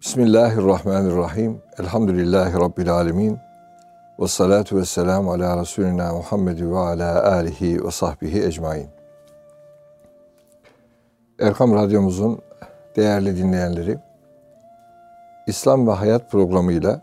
[0.00, 1.62] Bismillahirrahmanirrahim.
[1.78, 3.38] Elhamdülillahi Rabbil alemin.
[4.20, 8.88] Ve salatu ve selamu ala Resulina Muhammed ve ala alihi ve sahbihi ecmain.
[11.40, 12.40] Erkam Radyomuzun
[12.96, 13.98] değerli dinleyenleri,
[15.46, 17.00] İslam ve Hayat programıyla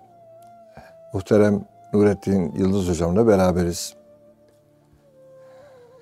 [1.13, 3.95] muhterem Nurettin Yıldız Hocam'la beraberiz.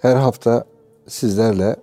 [0.02, 0.64] Her hafta
[1.07, 1.75] sizlerle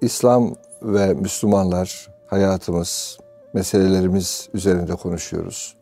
[0.00, 3.19] İslam ve Müslümanlar, hayatımız,
[3.54, 5.76] meselelerimiz üzerinde konuşuyoruz.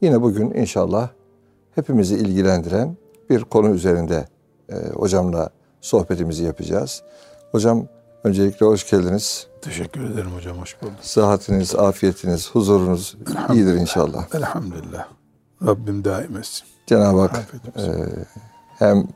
[0.00, 1.08] Yine bugün inşallah
[1.74, 2.96] hepimizi ilgilendiren
[3.30, 4.28] bir konu üzerinde
[4.68, 7.02] e, hocamla sohbetimizi yapacağız.
[7.52, 7.86] Hocam
[8.24, 9.46] öncelikle hoş geldiniz.
[9.62, 10.94] Teşekkür ederim hocam, hoş bulduk.
[11.00, 13.16] Sıhhatiniz, afiyetiniz, huzurunuz
[13.54, 14.34] iyidir inşallah.
[14.34, 15.08] Elhamdülillah.
[15.66, 16.66] Rabbim daim etsin.
[16.86, 17.82] Cenab-ı Hak e,
[18.78, 19.08] hem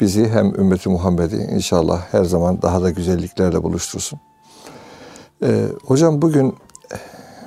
[0.00, 4.20] bizi hem ümmeti Muhammed'i inşallah her zaman daha da güzelliklerle buluştursun.
[5.42, 6.54] E, hocam bugün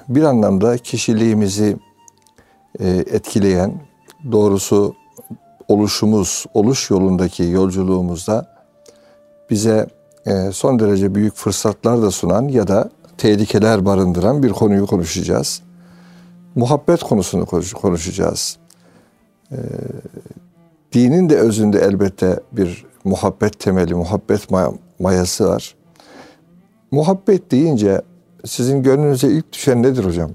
[0.10, 1.78] bir anlamda kişiliğimizi
[2.80, 3.73] e, etkileyen,
[4.31, 4.95] doğrusu
[5.68, 8.58] oluşumuz, oluş yolundaki yolculuğumuzda
[9.50, 9.88] bize
[10.26, 15.62] e, son derece büyük fırsatlar da sunan ya da tehlikeler barındıran bir konuyu konuşacağız.
[16.56, 17.46] Muhabbet konusunu
[17.81, 18.58] konuşacağız.
[19.52, 19.58] E,
[20.94, 24.48] dinin de özünde elbette bir muhabbet temeli, muhabbet
[25.00, 25.76] mayası var.
[26.92, 28.02] Muhabbet deyince
[28.48, 30.31] sizin gönlünüze ilk düşen nedir hocam?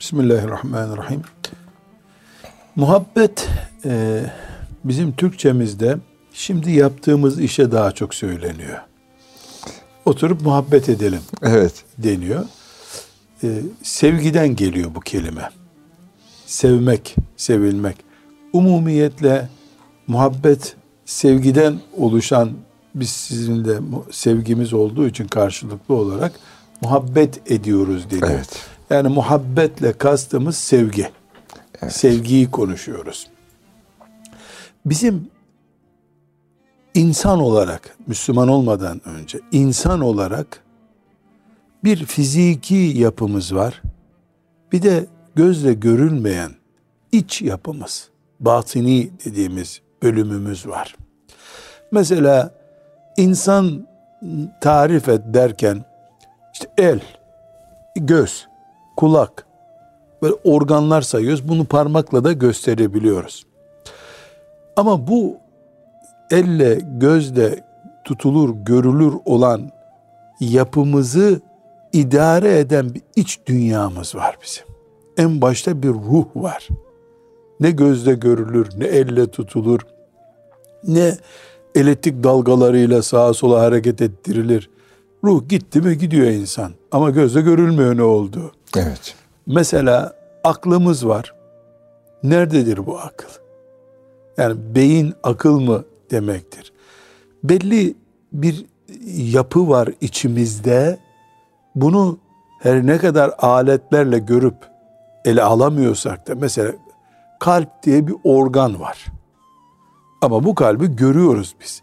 [0.00, 1.22] Bismillahirrahmanirrahim.
[2.76, 3.48] Muhabbet
[3.84, 4.22] e,
[4.84, 5.98] bizim Türkçemizde
[6.32, 8.78] şimdi yaptığımız işe daha çok söyleniyor.
[10.04, 11.20] Oturup muhabbet edelim.
[11.42, 11.72] Evet.
[11.98, 12.44] Deniyor.
[13.44, 13.48] E,
[13.82, 15.48] sevgiden geliyor bu kelime.
[16.46, 17.96] Sevmek, sevilmek.
[18.52, 19.48] Umumiyetle
[20.06, 22.50] muhabbet sevgiden oluşan
[22.94, 26.32] biz sizinle sevgimiz olduğu için karşılıklı olarak
[26.80, 28.26] muhabbet ediyoruz dedi.
[28.30, 28.66] Evet.
[28.90, 31.10] Yani muhabbetle kastımız sevgi.
[31.82, 31.92] Evet.
[31.92, 33.26] Sevgiyi konuşuyoruz.
[34.86, 35.26] Bizim
[36.94, 40.62] insan olarak, Müslüman olmadan önce insan olarak
[41.84, 43.82] bir fiziki yapımız var.
[44.72, 46.52] Bir de gözle görülmeyen
[47.12, 48.08] iç yapımız,
[48.40, 50.96] batini dediğimiz bölümümüz var.
[51.92, 52.61] Mesela
[53.16, 53.86] insan
[54.60, 55.84] tarif et derken
[56.52, 57.00] işte el,
[57.96, 58.48] göz,
[58.96, 59.46] kulak
[60.22, 61.48] böyle organlar sayıyoruz.
[61.48, 63.46] Bunu parmakla da gösterebiliyoruz.
[64.76, 65.36] Ama bu
[66.30, 67.64] elle, gözle
[68.04, 69.70] tutulur, görülür olan
[70.40, 71.40] yapımızı
[71.92, 74.64] idare eden bir iç dünyamız var bizim.
[75.16, 76.68] En başta bir ruh var.
[77.60, 79.80] Ne gözle görülür, ne elle tutulur,
[80.84, 81.16] ne
[81.74, 84.70] elektrik dalgalarıyla sağa sola hareket ettirilir.
[85.24, 86.72] Ruh gitti mi gidiyor insan.
[86.92, 88.52] Ama gözle görülmüyor ne oldu.
[88.76, 89.14] Evet.
[89.46, 90.12] Mesela
[90.44, 91.34] aklımız var.
[92.22, 93.28] Nerededir bu akıl?
[94.36, 96.72] Yani beyin akıl mı demektir.
[97.44, 97.94] Belli
[98.32, 98.66] bir
[99.16, 100.98] yapı var içimizde.
[101.74, 102.18] Bunu
[102.58, 104.54] her ne kadar aletlerle görüp
[105.24, 106.72] ele alamıyorsak da mesela
[107.40, 109.06] kalp diye bir organ var.
[110.22, 111.82] Ama bu kalbi görüyoruz biz.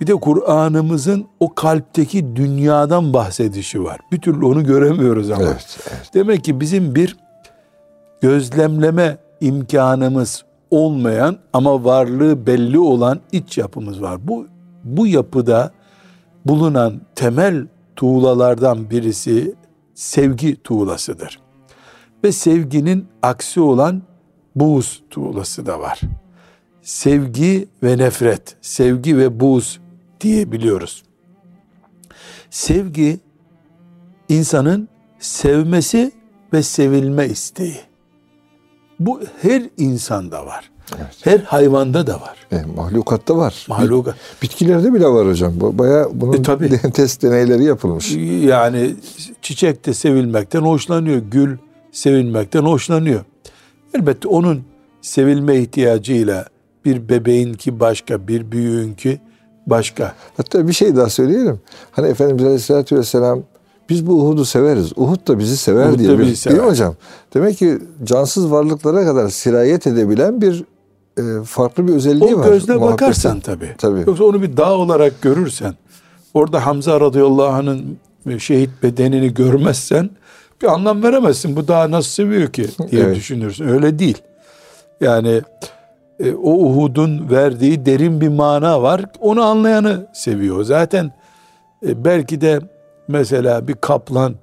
[0.00, 4.00] Bir de Kur'an'ımızın o kalpteki dünyadan bahsedişi var.
[4.12, 5.42] Bir türlü onu göremiyoruz ama.
[5.42, 6.10] Evet, evet.
[6.14, 7.16] Demek ki bizim bir
[8.20, 14.28] gözlemleme imkanımız olmayan ama varlığı belli olan iç yapımız var.
[14.28, 14.46] Bu
[14.84, 15.72] bu yapıda
[16.44, 17.66] bulunan temel
[17.96, 19.54] tuğlalardan birisi
[19.94, 21.40] sevgi tuğlasıdır.
[22.24, 24.02] Ve sevginin aksi olan
[24.56, 26.00] buğz tuğlası da var
[26.88, 29.80] sevgi ve nefret, sevgi ve buz
[30.20, 31.02] diyebiliyoruz.
[32.50, 33.18] Sevgi
[34.28, 34.88] insanın
[35.18, 36.12] sevmesi
[36.52, 37.80] ve sevilme isteği.
[39.00, 40.70] Bu her insanda var.
[40.96, 41.16] Evet.
[41.20, 42.46] Her hayvanda da var.
[42.52, 43.66] E, mahlukatta var.
[43.68, 44.14] Mahlukat.
[44.42, 45.52] Bitkilerde bile var hocam.
[45.56, 46.68] Baya bunun e, tabii.
[46.94, 48.12] test deneyleri yapılmış.
[48.44, 48.94] Yani
[49.42, 51.18] çiçek de sevilmekten hoşlanıyor.
[51.18, 51.58] Gül
[51.92, 53.24] sevilmekten hoşlanıyor.
[53.94, 54.64] Elbette onun
[55.02, 56.44] sevilme ihtiyacıyla
[56.88, 59.20] bir bebeğinki başka, bir büyüğünki
[59.66, 60.14] başka.
[60.36, 61.60] Hatta bir şey daha söyleyelim.
[61.90, 63.42] Hani Efendimiz Aleyhisselatü Vesselam
[63.88, 64.92] biz bu Uhud'u severiz.
[64.96, 66.18] Uhud da bizi sever Uhud diye.
[66.18, 66.56] Bir, sever.
[66.56, 66.94] Değil mi hocam?
[67.34, 70.64] Demek ki cansız varlıklara kadar sirayet edebilen bir
[71.18, 72.48] e, farklı bir özelliği o var.
[72.48, 73.74] O gözle bakarsan tabii.
[73.78, 74.04] tabii.
[74.06, 75.74] Yoksa onu bir dağ olarak görürsen,
[76.34, 77.98] orada Hamza radıyallahu anh'ın
[78.38, 80.10] şehit bedenini görmezsen
[80.62, 81.56] bir anlam veremezsin.
[81.56, 83.16] Bu dağ nasıl seviyor ki diye evet.
[83.16, 83.68] düşünürsün.
[83.68, 84.18] Öyle değil.
[85.00, 85.42] Yani
[86.20, 89.04] e, o Uhud'un verdiği derin bir mana var.
[89.20, 90.64] Onu anlayanı seviyor.
[90.64, 91.12] Zaten
[91.86, 92.60] e, belki de
[93.08, 94.34] mesela bir kaplan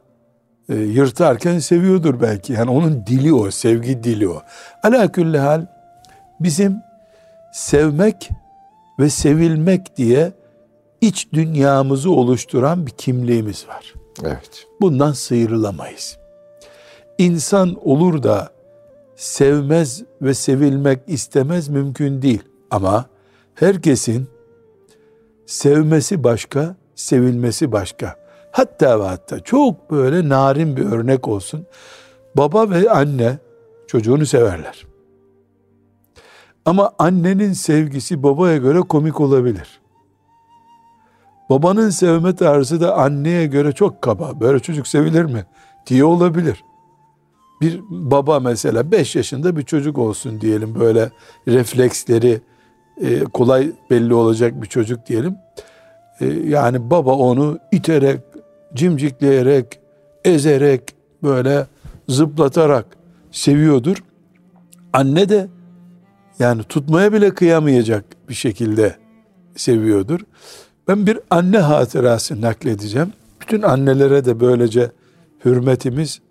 [0.69, 2.53] e, yırtarken seviyordur belki.
[2.53, 4.41] Yani onun dili o, sevgi dili o.
[4.83, 5.65] Ala külli hal
[6.39, 6.77] bizim
[7.53, 8.29] sevmek
[8.99, 10.31] ve sevilmek diye
[11.01, 13.93] iç dünyamızı oluşturan bir kimliğimiz var.
[14.23, 14.65] Evet.
[14.81, 16.17] Bundan sıyrılamayız.
[17.17, 18.54] İnsan olur da
[19.15, 22.43] sevmez ve sevilmek istemez mümkün değil.
[22.71, 23.05] Ama
[23.55, 24.27] herkesin
[25.45, 28.15] sevmesi başka, sevilmesi başka.
[28.51, 31.65] Hatta ve hatta çok böyle narin bir örnek olsun.
[32.37, 33.37] Baba ve anne
[33.87, 34.85] çocuğunu severler.
[36.65, 39.79] Ama annenin sevgisi babaya göre komik olabilir.
[41.49, 44.39] Babanın sevme tarzı da anneye göre çok kaba.
[44.39, 45.45] Böyle çocuk sevilir mi?
[45.87, 46.63] diye olabilir.
[47.65, 51.09] Bir baba mesela 5 yaşında bir çocuk olsun diyelim böyle
[51.47, 52.41] refleksleri
[53.01, 55.35] e, kolay belli olacak bir çocuk diyelim.
[56.21, 58.19] E, yani baba onu iterek,
[58.73, 59.79] cimcikleyerek,
[60.25, 60.81] ezerek,
[61.23, 61.67] böyle
[62.09, 62.85] zıplatarak
[63.31, 64.03] seviyordur.
[64.93, 65.47] Anne de
[66.39, 68.95] yani tutmaya bile kıyamayacak bir şekilde
[69.55, 70.19] seviyordur.
[70.87, 73.13] Ben bir anne hatırası nakledeceğim.
[73.41, 74.91] Bütün annelere de böylece
[75.45, 76.21] hürmetimiz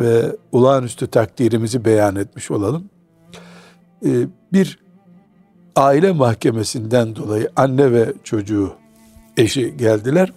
[0.00, 2.84] ve olağanüstü takdirimizi beyan etmiş olalım.
[4.06, 4.78] Ee, bir
[5.76, 8.72] aile mahkemesinden dolayı anne ve çocuğu
[9.36, 10.32] eşi geldiler.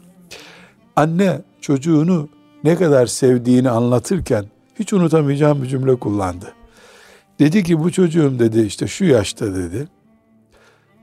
[0.95, 2.29] Anne çocuğunu
[2.63, 4.45] ne kadar sevdiğini anlatırken
[4.79, 6.53] hiç unutamayacağım bir cümle kullandı.
[7.39, 9.87] Dedi ki bu çocuğum dedi işte şu yaşta dedi.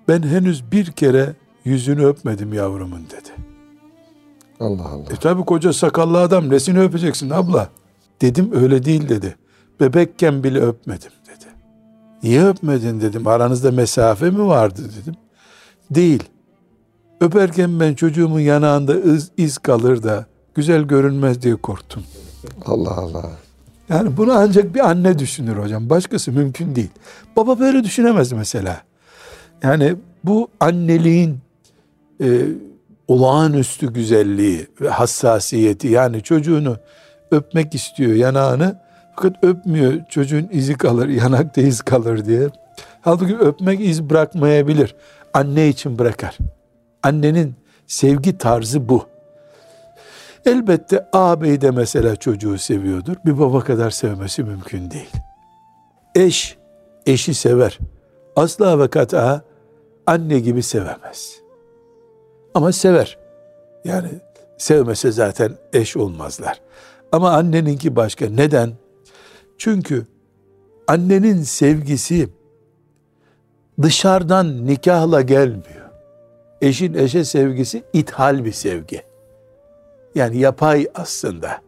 [0.08, 1.34] Ben henüz bir kere
[1.64, 3.30] yüzünü öpmedim yavrumun dedi.
[4.60, 5.12] Allah Allah.
[5.12, 7.68] E tabi koca sakallı adam nesini öpeceksin abla?
[8.20, 9.36] Dedim öyle değil dedi.
[9.80, 11.44] Bebekken bile öpmedim dedi.
[12.22, 13.26] Niye öpmedin dedim.
[13.26, 15.14] Aranızda mesafe mi vardı dedim.
[15.90, 16.22] Değil.
[17.20, 22.02] Öperken ben çocuğumun yanağında iz, iz kalır da güzel görünmez diye korktum.
[22.66, 23.30] Allah Allah.
[23.88, 25.90] Yani bunu ancak bir anne düşünür hocam.
[25.90, 26.90] Başkası mümkün değil.
[27.36, 28.82] Baba böyle düşünemez mesela.
[29.62, 31.38] Yani bu anneliğin
[32.20, 32.42] e,
[33.08, 36.76] olağanüstü güzelliği ve hassasiyeti yani çocuğunu
[37.34, 38.76] öpmek istiyor yanağını
[39.14, 42.48] fakat öpmüyor çocuğun izi kalır yanakta iz kalır diye.
[43.00, 44.94] Halbuki öpmek iz bırakmayabilir.
[45.34, 46.38] Anne için bırakar.
[47.02, 47.54] Annenin
[47.86, 49.06] sevgi tarzı bu.
[50.46, 53.16] Elbette ağabey de mesela çocuğu seviyordur.
[53.26, 55.10] Bir baba kadar sevmesi mümkün değil.
[56.14, 56.56] Eş,
[57.06, 57.78] eşi sever.
[58.36, 59.42] Asla ve kata
[60.06, 61.34] anne gibi sevemez.
[62.54, 63.18] Ama sever.
[63.84, 64.08] Yani
[64.58, 66.60] sevmese zaten eş olmazlar.
[67.14, 68.30] Ama anneninki başka.
[68.30, 68.72] Neden?
[69.58, 70.06] Çünkü
[70.86, 72.28] annenin sevgisi
[73.82, 75.90] dışarıdan nikahla gelmiyor.
[76.60, 79.02] Eşin eşe sevgisi ithal bir sevgi.
[80.14, 81.60] Yani yapay aslında.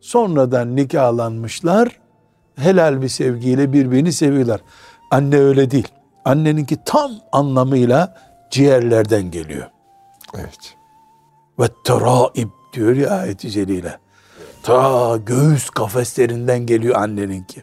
[0.00, 2.00] Sonradan nikahlanmışlar,
[2.56, 4.60] helal bir sevgiyle birbirini seviyorlar.
[5.10, 5.88] Anne öyle değil.
[6.24, 8.16] Anneninki tam anlamıyla
[8.50, 9.70] ciğerlerden geliyor.
[10.34, 10.76] Evet.
[11.58, 14.02] Ve teraib diyor ya ayet-i celile.
[14.62, 17.62] Ta göğüs kafeslerinden geliyor anneninki.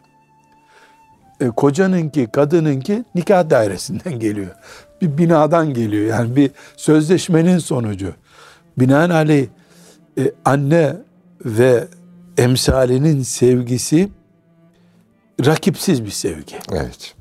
[1.40, 4.54] E, kocanınki, kadınınki nikah dairesinden geliyor.
[5.02, 6.06] Bir binadan geliyor.
[6.06, 8.14] Yani bir sözleşmenin sonucu.
[8.78, 9.46] Binaenaleyh
[10.18, 10.96] e, anne
[11.44, 11.88] ve
[12.38, 14.08] emsalinin sevgisi
[15.46, 16.56] rakipsiz bir sevgi.
[16.72, 17.14] Evet.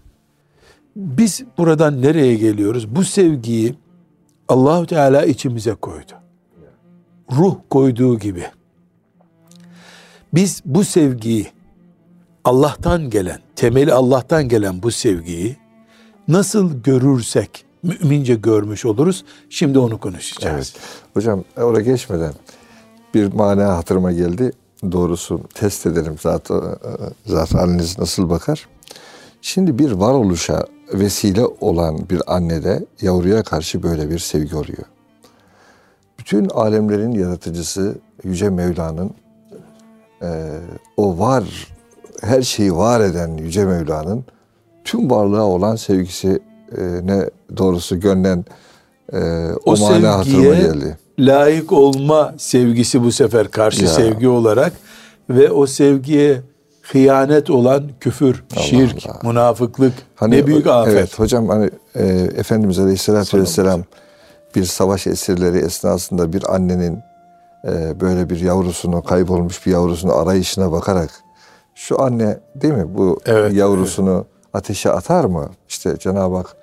[0.96, 2.96] Biz buradan nereye geliyoruz?
[2.96, 3.76] Bu sevgiyi
[4.48, 6.12] Allahu Teala içimize koydu.
[7.32, 8.46] Ruh koyduğu gibi.
[10.34, 11.48] Biz bu sevgiyi
[12.44, 15.58] Allah'tan gelen, temeli Allah'tan gelen bu sevgiyi
[16.28, 19.26] nasıl görürsek mümince görmüş oluruz.
[19.50, 20.74] Şimdi onu konuşacağız.
[20.76, 20.84] Evet.
[21.14, 22.34] Hocam oraya geçmeden
[23.14, 24.52] bir mana hatırıma geldi.
[24.92, 26.62] Doğrusu test edelim zaten,
[27.26, 28.68] zaten haliniz nasıl bakar.
[29.42, 34.86] Şimdi bir varoluşa vesile olan bir annede yavruya karşı böyle bir sevgi oluyor.
[36.20, 39.29] Bütün alemlerin yaratıcısı Yüce Mevla'nın e,
[40.98, 41.44] o var,
[42.22, 44.26] her şeyi var eden Yüce Mevla'nın
[44.84, 46.40] tüm varlığa olan sevgisi
[46.78, 48.46] e, ne doğrusu gönlen
[49.14, 49.18] e,
[49.66, 50.98] o, O mana hatırıma geldi.
[51.20, 53.88] layık olma sevgisi bu sefer karşı Ya.
[53.90, 54.74] sevgi olarak
[55.30, 56.42] ve o sevgiye
[56.82, 59.20] hıyanet olan küfür, şirk, Allah.
[59.24, 60.94] münafıklık Hani, ne büyük afet.
[60.94, 62.06] Evet hocam hani e,
[62.38, 63.84] Efendimiz Aleyhisselatü Vesselam
[64.56, 67.00] bir savaş esirleri esnasında bir annenin
[67.68, 71.10] e, böyle bir yavrusunu kaybolmuş bir yavrusunu arayışına bakarak
[71.76, 75.50] şu anne değil mi bu Evet, yavrusunu ateşe atar mı?
[75.70, 76.56] İşte Cenab-ı Hak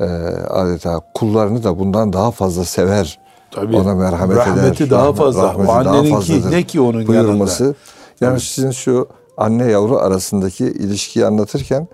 [0.00, 0.04] e,
[0.48, 3.18] adeta kullarını da bundan daha fazla sever
[3.50, 3.76] Tabii.
[3.76, 4.90] ona merhamet Rahmeti eder.
[4.90, 5.42] daha rahmet- fazla.
[5.42, 7.62] rahmeti O daha anneninki fazladır ne ki onun buyurması.
[7.62, 7.78] yanında?
[8.20, 8.40] Yani Tabii.
[8.40, 11.88] sizin şu anne yavru arasındaki ilişkiyi anlatırken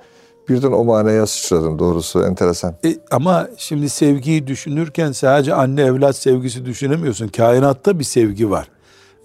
[0.48, 2.74] birden o manaya sıçradım doğrusu enteresan.
[2.84, 7.28] E, ama şimdi sevgiyi düşünürken sadece anne evlat sevgisi düşünemiyorsun.
[7.28, 8.68] Kainatta bir sevgi var.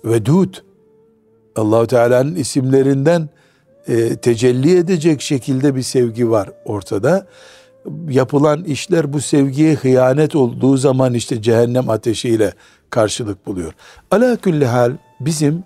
[0.06, 0.54] Vedud.
[1.56, 3.30] Allahu Teala'nın isimlerinden
[3.88, 7.28] e, tecelli edecek şekilde bir sevgi var ortada.
[8.10, 12.54] Yapılan işler bu sevgiye hıyanet olduğu zaman işte cehennem ateşiyle
[12.90, 13.74] karşılık buluyor.
[14.12, 15.64] Ala külli hal bizim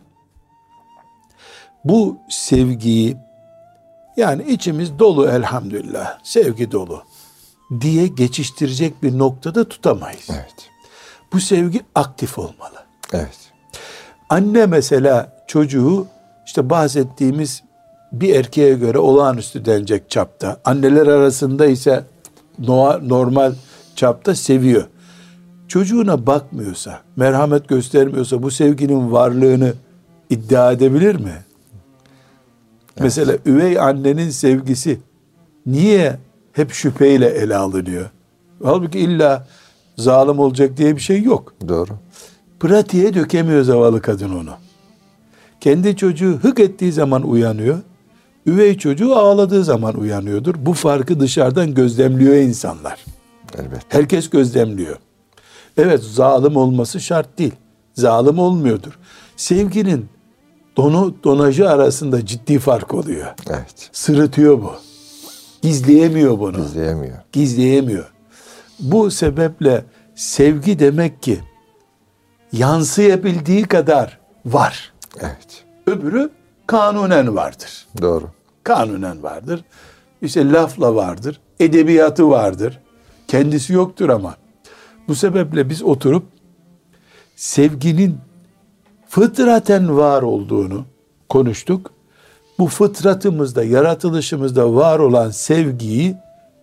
[1.86, 3.18] bu sevgiyi
[4.18, 7.04] yani içimiz dolu elhamdülillah, sevgi dolu
[7.82, 10.28] diye geçiştirecek bir noktada tutamayız.
[10.30, 10.70] Evet.
[11.34, 12.84] Bu sevgi aktif olmalı.
[13.14, 13.52] Evet.
[14.30, 16.08] Anne mesela çocuğu
[16.46, 17.64] işte bahsettiğimiz
[18.12, 20.58] bir erkeğe göre olağanüstü denecek çapta.
[20.66, 22.04] Anneler arasında ise
[22.60, 23.54] normal
[23.96, 24.88] çapta seviyor.
[25.68, 29.74] Çocuğuna bakmıyorsa, merhamet göstermiyorsa bu sevginin varlığını
[30.30, 31.34] iddia edebilir mi?
[33.00, 35.00] Mesela üvey annenin sevgisi
[35.66, 36.18] niye
[36.54, 38.10] hep şüpheyle ele alınıyor?
[38.64, 39.48] Halbuki illa
[39.98, 41.54] zalim olacak diye bir şey yok.
[41.68, 41.92] Doğru.
[42.60, 44.52] Pratiğe dökemiyor zavallı kadın onu.
[45.62, 47.78] Kendi çocuğu hık ettiği zaman uyanıyor.
[48.46, 50.56] Üvey çocuğu ağladığı zaman uyanıyordur.
[50.58, 53.06] Bu farkı dışarıdan gözlemliyor insanlar.
[53.58, 53.86] Elbette.
[53.90, 54.96] Herkes gözlemliyor.
[55.78, 57.54] Evet zalim olması şart değil.
[57.94, 59.00] Zalim olmuyordur.
[59.36, 60.06] Sevginin
[60.78, 63.28] donu donajı arasında ciddi fark oluyor.
[63.50, 63.90] Evet.
[63.92, 64.74] Sırıtıyor bu.
[65.62, 66.66] Gizleyemiyor bunu.
[66.66, 67.18] İzleyemiyor.
[67.32, 68.14] Gizleyemiyor.
[68.80, 71.40] Bu sebeple sevgi demek ki
[72.52, 74.94] yansıyabildiği kadar var.
[75.20, 75.66] Evet.
[75.88, 76.30] Öbürü
[76.68, 77.88] kanunen vardır.
[78.02, 78.30] Doğru.
[78.64, 79.64] Kanunen vardır.
[80.22, 81.40] İşte lafla vardır.
[81.60, 82.80] Edebiyatı vardır.
[83.28, 84.36] Kendisi yoktur ama.
[85.08, 86.24] Bu sebeple biz oturup
[87.36, 88.18] sevginin
[89.18, 90.86] fıtraten var olduğunu
[91.30, 91.92] konuştuk.
[92.60, 96.16] Bu fıtratımızda, yaratılışımızda var olan sevgiyi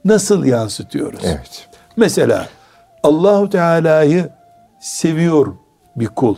[0.05, 1.21] nasıl yansıtıyoruz?
[1.25, 1.69] Evet.
[1.97, 2.49] Mesela
[3.03, 4.29] Allahu Teala'yı
[4.81, 5.47] seviyor
[5.97, 6.35] bir kul.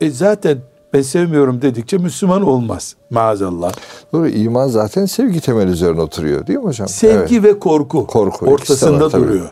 [0.00, 0.58] E zaten
[0.92, 3.72] ben sevmiyorum dedikçe Müslüman olmaz maazallah.
[4.12, 4.28] Doğru.
[4.28, 6.88] İman zaten sevgi temeli üzerine oturuyor değil mi hocam?
[6.88, 7.44] Sevgi Evet.
[7.44, 9.24] ve korku, Korku, ortasında var tabii.
[9.24, 9.50] duruyor.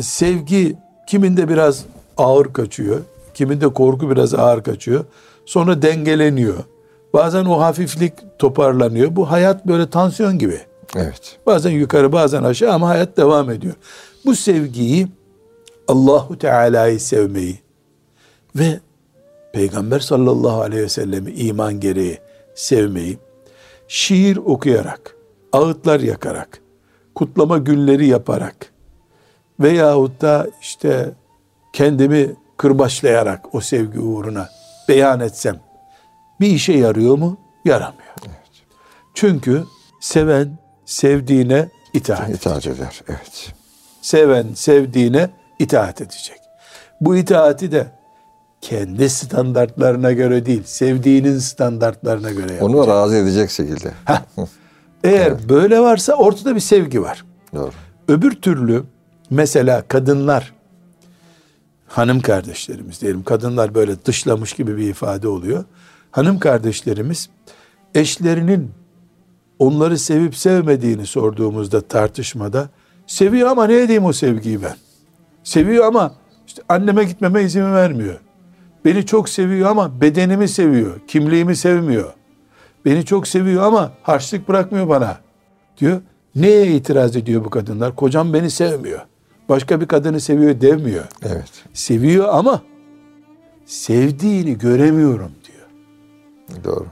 [0.00, 0.76] Sevgi
[1.06, 1.84] kiminde biraz
[2.16, 2.98] ağır kaçıyor,
[3.34, 5.04] kiminde korku biraz ağır kaçıyor.
[5.50, 6.64] Sonra dengeleniyor.
[7.12, 9.16] Bazen o hafiflik toparlanıyor.
[9.16, 10.60] Bu hayat böyle tansiyon gibi.
[10.96, 11.38] Evet.
[11.46, 13.74] Bazen yukarı bazen aşağı ama hayat devam ediyor.
[14.24, 15.08] Bu sevgiyi
[15.88, 17.58] Allahu Teala'yı sevmeyi
[18.56, 18.80] ve
[19.52, 22.18] Peygamber sallallahu aleyhi ve sellemi iman gereği
[22.54, 23.18] sevmeyi
[23.88, 25.16] şiir okuyarak,
[25.52, 26.60] ağıtlar yakarak,
[27.14, 28.72] kutlama günleri yaparak
[29.60, 31.10] veyahut da işte
[31.72, 34.59] kendimi kırbaçlayarak o sevgi uğruna
[34.90, 35.60] beyan etsem
[36.40, 37.36] bir işe yarıyor mu?
[37.64, 38.14] Yaramıyor.
[39.14, 39.64] Çünkü
[40.00, 42.40] seven sevdiğine itaat edecek.
[42.40, 43.02] İtaat eder.
[43.08, 43.52] Evet.
[44.02, 46.36] Seven sevdiğine itaat edecek.
[47.00, 47.86] Bu itaati de
[48.60, 52.62] kendi standartlarına göre değil, sevdiğinin standartlarına göre yapacak.
[52.62, 53.92] Onu razı edecek şekilde.
[55.04, 57.24] Eğer böyle varsa ortada bir sevgi var.
[57.54, 57.72] Doğru.
[58.08, 58.84] Öbür türlü
[59.30, 60.52] mesela kadınlar
[61.90, 65.64] hanım kardeşlerimiz diyelim kadınlar böyle dışlamış gibi bir ifade oluyor.
[66.10, 67.30] Hanım kardeşlerimiz
[67.94, 68.70] eşlerinin
[69.58, 72.68] onları sevip sevmediğini sorduğumuzda tartışmada
[73.06, 74.76] seviyor ama ne edeyim o sevgiyi ben?
[75.44, 76.14] Seviyor ama
[76.46, 78.20] işte anneme gitmeme izin vermiyor.
[78.84, 82.12] Beni çok seviyor ama bedenimi seviyor, kimliğimi sevmiyor.
[82.84, 85.18] Beni çok seviyor ama harçlık bırakmıyor bana
[85.78, 86.00] diyor.
[86.34, 87.96] Neye itiraz ediyor bu kadınlar?
[87.96, 89.00] Kocam beni sevmiyor.
[89.50, 91.04] Başka bir kadını seviyor demiyor.
[91.22, 91.50] Evet.
[91.74, 92.62] Seviyor ama
[93.66, 95.66] sevdiğini göremiyorum diyor.
[96.64, 96.86] Doğru.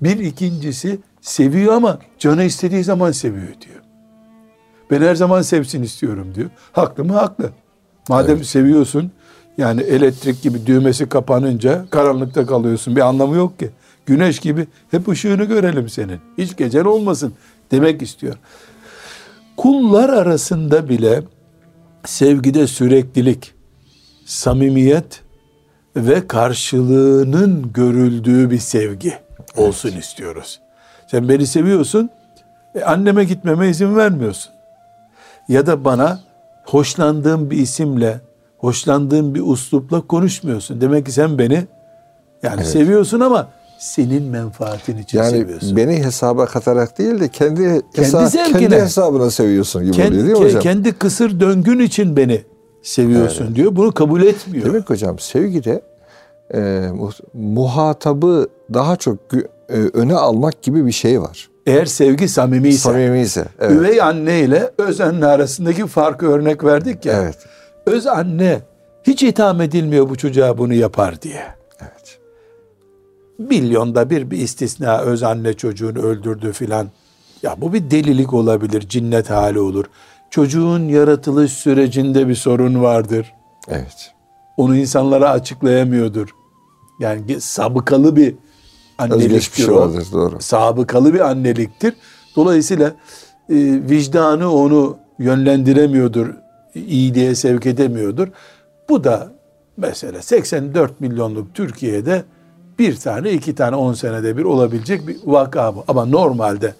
[0.00, 3.80] Bir ikincisi seviyor ama canı istediği zaman seviyor diyor.
[4.90, 6.50] Ben her zaman sevsin istiyorum diyor.
[6.72, 7.12] Haklı mı?
[7.12, 7.50] Haklı.
[8.08, 8.46] Madem Evet.
[8.46, 9.10] seviyorsun
[9.58, 12.96] yani elektrik gibi düğmesi kapanınca karanlıkta kalıyorsun.
[12.96, 13.70] Bir anlamı yok ki.
[14.06, 16.18] Güneş gibi hep ışığını görelim senin.
[16.38, 17.32] Hiç gecen olmasın
[17.70, 18.34] demek istiyor.
[19.56, 21.22] Kullar arasında bile
[22.04, 23.54] sevgide süreklilik,
[24.26, 25.22] samimiyet
[25.96, 29.14] ve karşılığının görüldüğü bir sevgi
[29.56, 30.60] olsun istiyoruz.
[31.10, 32.10] Sen beni seviyorsun,
[32.74, 34.52] e, anneme gitmeme izin vermiyorsun.
[35.48, 36.20] Ya da bana
[36.64, 38.20] hoşlandığım bir isimle,
[38.58, 40.80] hoşlandığım bir uslupla konuşmuyorsun.
[40.80, 41.66] Demek ki sen beni
[42.42, 45.76] yani seviyorsun ama senin menfaatin için Yani seviyorsun.
[45.76, 47.62] beni hesaba katarak değil de kendi,
[47.94, 48.58] hesa- zevkine.
[48.60, 50.62] kendi hesabına seviyorsun gibi Kendi, oluyor değil mi hocam?
[50.62, 52.42] kendi kısır döngün için beni
[52.82, 53.56] seviyorsun evet.
[53.56, 53.76] diyor.
[53.76, 54.66] Bunu kabul etmiyor.
[54.66, 55.82] Demek hocam sevgide
[56.54, 56.88] e,
[57.34, 59.18] muhatabı daha çok
[59.68, 61.48] e, öne almak gibi bir şey var.
[61.66, 62.78] Eğer sevgi samimi ise.
[62.78, 63.44] Samimi ise.
[63.60, 63.72] Evet.
[63.72, 67.22] Üvey anne ile öz anne arasındaki farkı örnek verdik ya.
[67.22, 67.36] Evet.
[67.86, 68.60] Öz anne
[69.04, 71.42] hiç itham edilmiyor bu çocuğa bunu yapar diye.
[73.38, 76.88] Milyonda bir bir istisna öz anne çocuğunu öldürdü filan.
[77.42, 79.84] Ya bu bir delilik olabilir, cinnet hali olur.
[80.30, 83.34] Çocuğun yaratılış sürecinde bir sorun vardır.
[83.68, 84.12] Evet.
[84.56, 86.28] Onu insanlara açıklayamıyordur.
[87.00, 88.34] Yani sabıkalı bir
[88.98, 89.76] anneliktir o.
[89.76, 90.36] Vardır, doğru.
[90.40, 91.94] Sabıkalı bir anneliktir.
[92.36, 92.94] Dolayısıyla e,
[93.90, 96.34] vicdanı onu yönlendiremiyordur,
[96.74, 98.28] iyiliğe sevk edemiyordur.
[98.88, 99.32] Bu da
[99.76, 102.24] mesela 84 milyonluk Türkiye'de
[102.78, 105.84] bir tane iki tane 10 senede bir olabilecek bir vaka bu.
[105.88, 106.74] Ama normalde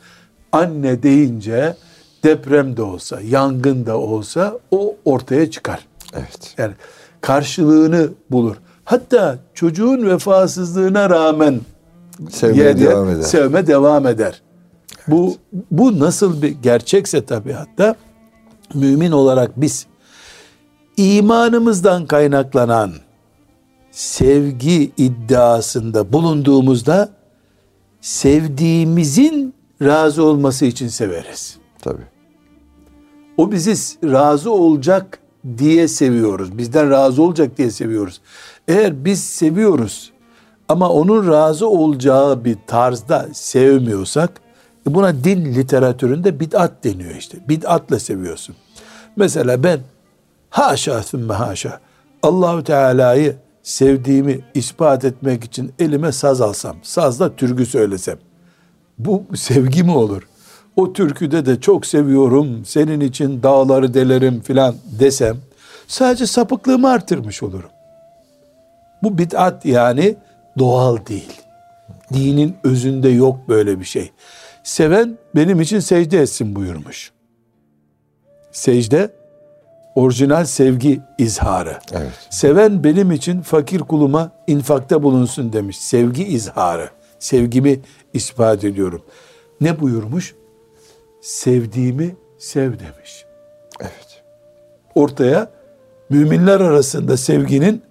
[0.53, 1.77] anne deyince
[2.25, 5.87] deprem de olsa, yangın da olsa o ortaya çıkar.
[6.15, 6.55] Evet.
[6.59, 6.73] Yani
[7.21, 8.57] karşılığını bulur.
[8.85, 11.61] Hatta çocuğun vefasızlığına rağmen
[12.31, 13.23] sevmeye devam eder.
[13.23, 14.43] Sevme devam eder.
[14.97, 15.09] Evet.
[15.09, 15.37] Bu
[15.71, 17.97] bu nasıl bir gerçekse tabii hatta
[18.75, 19.87] mümin olarak biz
[20.97, 22.93] imanımızdan kaynaklanan
[23.95, 27.09] sevgi iddiasında bulunduğumuzda
[28.01, 31.57] sevdiğimizin razı olması için severiz.
[31.83, 32.03] Tabii.
[33.37, 33.75] O bizi
[34.13, 35.19] razı olacak
[35.59, 36.59] diye seviyoruz.
[36.59, 38.21] Bizden razı olacak diye seviyoruz.
[38.69, 40.13] Eğer biz seviyoruz
[40.69, 44.41] ama onun razı olacağı bir tarzda sevmiyorsak
[44.91, 47.39] e buna din literatüründe bid'at deniyor işte.
[47.49, 48.57] Bid'atla seviyorsun.
[49.17, 49.81] Mesela ben
[50.51, 51.81] haşa sümme haşa
[52.23, 58.19] Allahu Teala'yı sevdiğimi ispat etmek için elime saz alsam, sazla türkü söylesem.
[58.99, 60.23] Bu sevgi mi olur?
[60.77, 65.37] O türküde de çok seviyorum, senin için dağları delerim filan desem,
[65.87, 67.71] sadece sapıklığımı artırmış olurum.
[69.03, 70.17] Bu bid'at yani
[70.59, 71.41] doğal değil.
[72.13, 74.11] Dinin özünde yok böyle bir şey.
[74.65, 77.13] Seven benim için secde etsin buyurmuş.
[78.53, 79.11] Secde
[79.95, 81.79] orijinal sevgi izharı.
[81.93, 82.13] Evet.
[82.31, 85.79] Seven benim için fakir kuluma infakta bulunsun demiş.
[85.79, 86.91] Sevgi izharı.
[87.19, 87.81] Sevgimi
[88.13, 89.03] ispat ediyorum.
[89.61, 90.35] Ne buyurmuş?
[91.21, 93.25] Sevdiğimi sev demiş.
[93.81, 94.23] Evet.
[94.95, 95.51] Ortaya
[96.11, 97.83] müminler arasında sevginin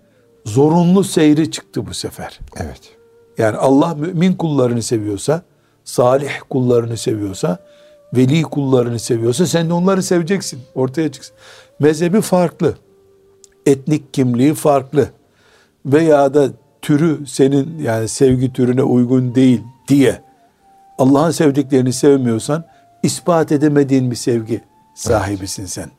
[0.46, 2.40] zorunlu seyri çıktı bu sefer.
[2.58, 2.82] Evet.
[3.38, 5.42] Yani Allah mümin kullarını seviyorsa,
[5.84, 7.58] salih kullarını seviyorsa,
[8.14, 10.62] veli kullarını seviyorsa sen de onları seveceksin.
[10.76, 11.36] Ortaya çıksın.
[11.80, 12.74] Mezhebi farklı.
[13.66, 15.10] Etnik kimliği farklı.
[15.86, 16.48] Veya da
[16.82, 20.22] türü senin yani sevgi türüne uygun değil diye
[20.98, 22.66] Allah'ın sevdiklerini sevmiyorsan
[23.04, 24.62] ispat edemediğin bir sevgi
[24.96, 25.92] sahibisin sen.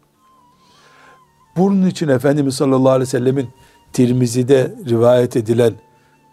[1.56, 3.48] Bunun için Efendimiz sallallahu aleyhi ve sellemin
[3.92, 5.72] Tirmizi'de rivayet edilen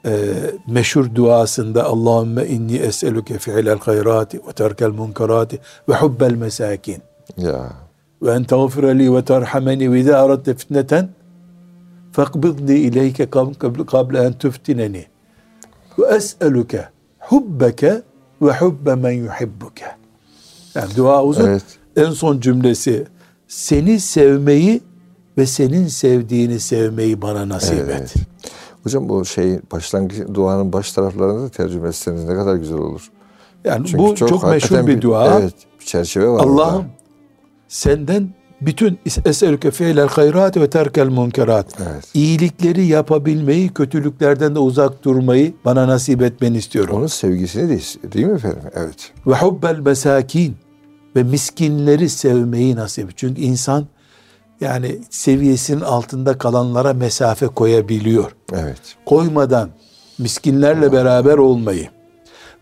[0.06, 0.34] e,
[0.68, 6.98] meşhur duasında Allahümme inni es'eluke fi'lel hayrati ve terkel munkarati ve hubbel mesakin.
[7.38, 7.72] Ya.
[8.22, 11.10] Ve en tağfire li ve terhameni ve izâ aradte fitneten
[12.12, 13.30] fakbidni ileyke
[13.88, 15.06] kable en tüftineni
[16.00, 18.02] ve es'eluke hubbeke
[18.42, 19.86] ve hubbe men yuhibbuke.
[20.76, 21.48] Yani dua uzun.
[21.48, 21.64] Evet.
[21.96, 23.08] En son cümlesi
[23.48, 24.82] seni sevmeyi
[25.38, 28.02] ve senin sevdiğini sevmeyi bana nasip evet.
[28.02, 28.14] et.
[28.84, 33.12] Hocam bu şey başlangıç duanın baş taraflarında da tercüme etseniz ne kadar güzel olur.
[33.66, 35.40] Yani Çünkü bu çok, çok meşhur bir dua.
[35.40, 36.44] Evet, bir çerçeve var.
[36.44, 36.86] Allah'ım
[37.72, 38.30] senden
[38.62, 41.66] bütün eselüke fi'lel hayrat ve terkel munkerat.
[41.80, 42.08] Evet.
[42.14, 46.96] İyilikleri yapabilmeyi, kötülüklerden de uzak durmayı bana nasip etmeni istiyorum.
[46.96, 47.80] Onun sevgisini de
[48.12, 48.60] değil mi efendim?
[48.74, 49.12] Evet.
[49.28, 50.56] Ve hubbel mesakin
[51.16, 53.18] ve miskinleri sevmeyi nasip.
[53.18, 53.88] Çünkü insan
[54.62, 58.32] yani seviyesinin altında kalanlara mesafe koyabiliyor.
[58.54, 58.82] Evet.
[59.06, 59.70] Koymadan
[60.18, 61.90] miskinlerle beraber olmayı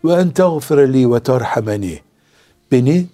[0.04, 1.98] ve en teğfireli ve terhameni
[2.72, 3.06] beni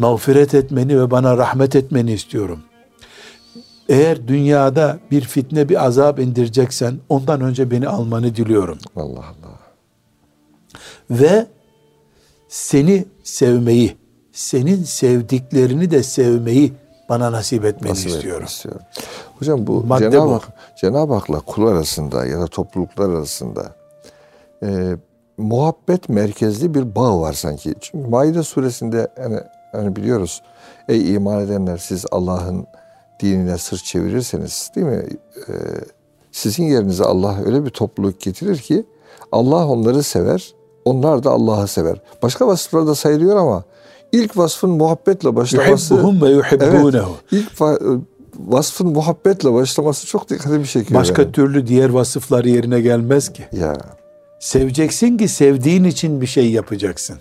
[0.00, 2.60] mağfiret etmeni ve bana rahmet etmeni istiyorum.
[3.88, 8.78] Eğer dünyada bir fitne, bir azap indireceksen ondan önce beni almanı diliyorum.
[8.96, 9.58] Allah Allah.
[11.10, 11.46] Ve
[12.48, 13.96] seni sevmeyi,
[14.32, 16.72] senin sevdiklerini de sevmeyi
[17.08, 18.46] bana nasip etmeni nasip istiyorum.
[18.46, 18.82] istiyorum.
[19.38, 20.48] Hocam bu Madde Cenab-ı Hak,
[20.80, 23.72] Cenab-ı Hak'la kul arasında ya da topluluklar arasında
[24.62, 24.96] e,
[25.38, 27.74] muhabbet merkezli bir bağ var sanki.
[27.80, 29.40] Çünkü Maide suresinde yani,
[29.74, 30.42] yani biliyoruz
[30.88, 32.66] ey iman edenler siz Allah'ın
[33.20, 35.04] dinine sırt çevirirseniz değil mi?
[35.48, 35.52] E,
[36.32, 38.84] sizin yerinize Allah öyle bir topluluk getirir ki
[39.32, 40.54] Allah onları sever,
[40.84, 42.02] onlar da Allah'ı sever.
[42.22, 43.64] Başka vasıflar da sayılıyor ama
[44.12, 45.94] İlk vasfın muhabbetle başlaması.
[45.94, 47.16] Yuhibbuhum ve yuhibbunehu.
[47.32, 47.60] Evet, ilk
[48.38, 51.00] vasfın muhabbetle başlaması çok dikkatimi çekiyor.
[51.00, 51.32] Başka benim.
[51.32, 53.44] türlü diğer vasıflar yerine gelmez ki.
[53.52, 53.76] Ya
[54.40, 57.18] Seveceksin ki sevdiğin için bir şey yapacaksın.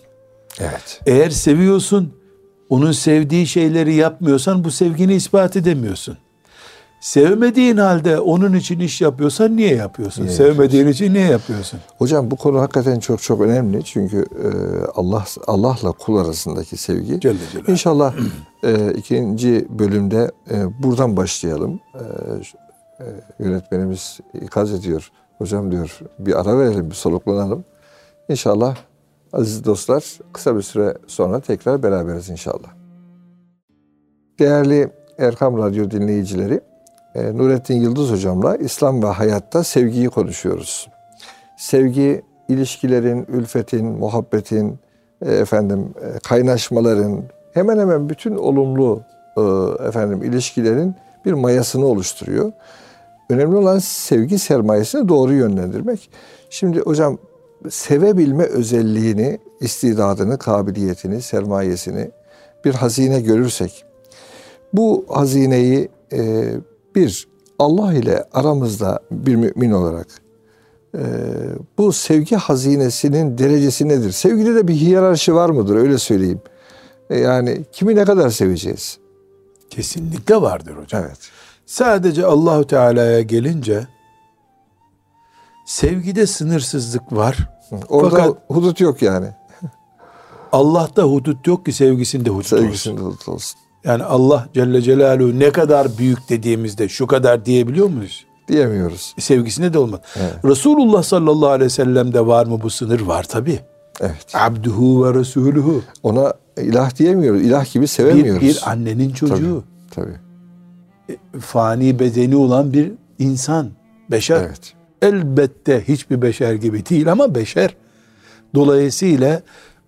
[0.60, 1.02] evet.
[1.06, 2.14] Eğer seviyorsun,
[2.70, 6.18] onun sevdiği şeyleri yapmıyorsan bu sevgini ispat edemiyorsun.
[7.00, 10.24] Sevmediğin halde onun için iş yapıyorsan niye yapıyorsun?
[10.24, 11.80] Niye Sevmediğin için niye yapıyorsun?
[11.98, 13.84] Hocam bu konu hakikaten çok çok önemli.
[13.84, 14.48] Çünkü e,
[14.96, 17.20] Allah Allah'la kul arasındaki sevgi.
[17.20, 17.72] Celle Celaluhu.
[17.72, 18.14] İnşallah
[18.64, 21.80] e, ikinci bölümde e, buradan başlayalım.
[23.40, 25.12] Yönetmenimiz ikaz ediyor.
[25.38, 27.66] Hocam diyor bir ara verelim, bir soluklanalım.
[28.30, 28.76] İnşallah
[29.34, 32.70] aziz dostlar kısa bir süre sonra tekrar beraberiz inşallah.
[34.40, 36.62] Değerli Erkam Radyo dinleyicileri,
[37.16, 40.90] e, Nurettin Yıldız hocamla İslam ve hayatta sevgiyi konuşuyoruz.
[41.58, 44.80] Sevgi ilişkilerin, ülfetin, muhabbetin,
[45.22, 49.02] e, efendim e, kaynaşmaların hemen hemen bütün olumlu
[49.88, 52.52] efendim ilişkilerin bir mayasını oluşturuyor.
[53.30, 56.10] Önemli olan sevgi sermayesini doğru yönlendirmek.
[56.50, 57.18] Şimdi hocam
[57.70, 62.12] sevebilme özelliğini, istidadını, kabiliyetini, sermayesini
[62.66, 63.86] bir hazine görürsek
[64.74, 66.52] bu hazineyi e,
[66.96, 67.28] bir
[67.60, 70.08] Allah ile aramızda bir mümin olarak
[70.96, 71.04] e,
[71.78, 74.12] bu sevgi hazinesinin derecesi nedir?
[74.12, 75.76] Sevgide de bir hiyerarşi var mıdır?
[75.76, 76.42] Öyle söyleyeyim.
[77.10, 78.98] E, yani kimi ne kadar seveceğiz?
[79.70, 81.04] Kesinlikle vardır hocam.
[81.08, 81.20] Evet.
[81.66, 83.88] Sadece Allahu Teala'ya gelince
[85.70, 87.38] sevgide sınırsızlık var.
[87.90, 89.28] Orada Fakat- hudut yok yani.
[90.52, 92.58] Allah'ta hudut yok ki sevgisinde hudut olsun.
[92.66, 93.60] Sevgisinde hudut olsun.
[93.84, 98.26] Yani Allah Celle Celaluhu ne kadar büyük dediğimizde şu kadar diyebiliyor muyuz?
[98.48, 99.14] Diyemiyoruz.
[99.18, 100.00] E, Sevgisinde de olmaz.
[100.16, 100.46] Evet.
[100.46, 103.00] Resulullah sallallahu aleyhi ve sellem'de var mı bu sınır?
[103.02, 103.60] Var tabi.
[104.02, 104.26] Evet.
[104.34, 105.82] Abduhu ve Resuluhu.
[106.04, 107.42] Ona ilah diyemiyoruz.
[107.42, 108.42] İlah gibi Bir, sevemiyoruz.
[108.42, 109.64] bir annenin çocuğu.
[109.92, 110.16] Tabii.
[111.40, 113.70] Fani bedeni olan bir insan.
[114.12, 114.42] Beşer.
[114.44, 114.74] Evet.
[115.02, 117.76] Elbette hiçbir beşer gibi değil ama beşer.
[118.56, 119.42] Dolayısıyla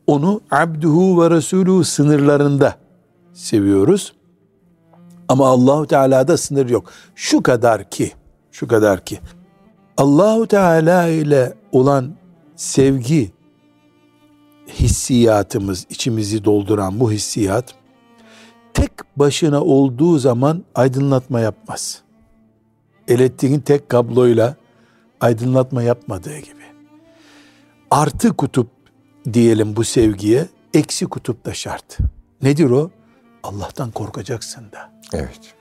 [0.07, 2.75] onu abduhu ve resulü sınırlarında
[3.33, 4.13] seviyoruz.
[5.27, 6.91] Ama Allahu Teala'da sınır yok.
[7.15, 8.11] Şu kadar ki,
[8.51, 9.19] şu kadar ki
[9.97, 12.15] Allahu Teala ile olan
[12.55, 13.31] sevgi
[14.67, 17.75] hissiyatımız, içimizi dolduran bu hissiyat
[18.73, 22.01] tek başına olduğu zaman aydınlatma yapmaz.
[23.07, 24.55] Elektriğin tek kabloyla
[25.21, 26.61] aydınlatma yapmadığı gibi.
[27.91, 28.67] Artı kutup
[29.33, 31.97] diyelim bu sevgiye, eksi kutup da şart.
[32.41, 32.91] Nedir o?
[33.43, 34.91] Allah'tan korkacaksın da.
[35.13, 35.53] Evet.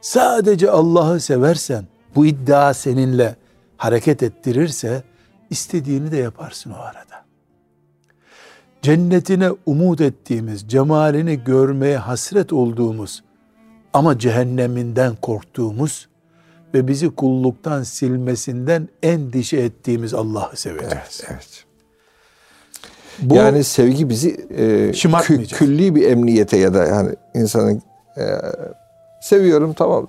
[0.00, 3.36] Sadece Allah'ı seversen, bu iddia seninle
[3.76, 5.02] hareket ettirirse,
[5.50, 7.24] istediğini de yaparsın o arada.
[8.82, 13.22] Cennetine umut ettiğimiz, cemalini görmeye hasret olduğumuz
[13.92, 16.08] ama cehenneminden korktuğumuz
[16.74, 20.92] ve bizi kulluktan silmesinden endişe ettiğimiz Allah'ı seveceğiz.
[20.94, 21.24] Evet.
[21.30, 21.64] Evet.
[23.18, 27.82] Bu yani sevgi bizi e, kü- külli bir emniyete ya da yani insanın
[28.18, 28.22] e,
[29.22, 30.08] seviyorum tamam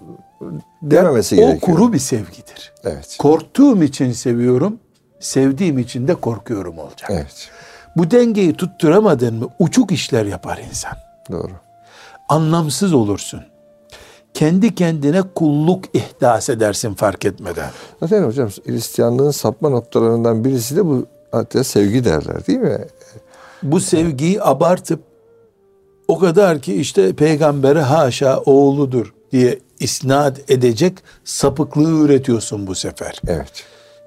[0.82, 1.62] dememesi o gerekiyor.
[1.62, 2.74] kuru bir sevgidir.
[2.84, 3.16] Evet.
[3.20, 4.80] Korktuğum için seviyorum,
[5.20, 7.10] sevdiğim için de korkuyorum olacak.
[7.14, 7.50] Evet.
[7.96, 10.94] Bu dengeyi tutturamadın mı uçuk işler yapar insan.
[11.32, 11.52] Doğru.
[12.30, 13.42] Anlamsız olursun.
[14.36, 17.70] Kendi kendine kulluk ihdas edersin fark etmeden.
[18.00, 22.86] Zaten hocam Hristiyanlığın sapma noktalarından birisi de bu hatta sevgi derler değil mi?
[23.64, 25.00] Bu sevgiyi abartıp
[26.08, 33.22] o kadar ki işte peygambere haşa oğludur diye isnat edecek sapıklığı üretiyorsun bu sefer.
[33.28, 33.64] Evet.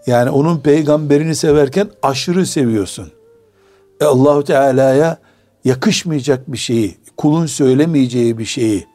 [0.06, 3.12] Yani onun peygamberini severken aşırı seviyorsun.
[4.00, 5.18] E Allahu Teala'ya
[5.64, 8.86] yakışmayacak bir şeyi, kulun söylemeyeceği bir şeyi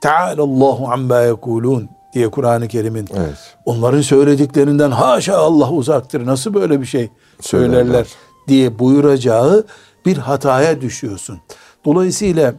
[0.00, 3.56] Teala Allahu amma yekulun diye Kur'an-ı Kerim'in Evet.
[3.64, 6.26] onların söylediklerinden haşa Allah uzaktır.
[6.26, 8.06] Nasıl böyle bir şey söylerler Söylerler.
[8.48, 9.66] diye buyuracağı
[10.06, 11.38] bir hataya düşüyorsun.
[11.84, 12.54] Dolayısıyla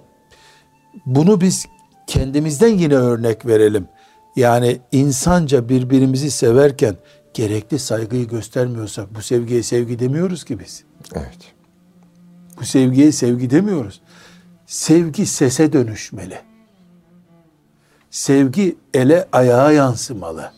[1.05, 1.65] bunu biz
[2.07, 3.87] kendimizden yine örnek verelim.
[4.35, 6.95] Yani insanca birbirimizi severken
[7.33, 10.83] gerekli saygıyı göstermiyorsak bu sevgiye sevgi demiyoruz ki biz.
[11.15, 11.37] Evet.
[12.59, 14.01] Bu sevgiye sevgi demiyoruz.
[14.67, 16.39] Sevgi sese dönüşmeli.
[18.11, 20.51] Sevgi ele ayağa yansımalı.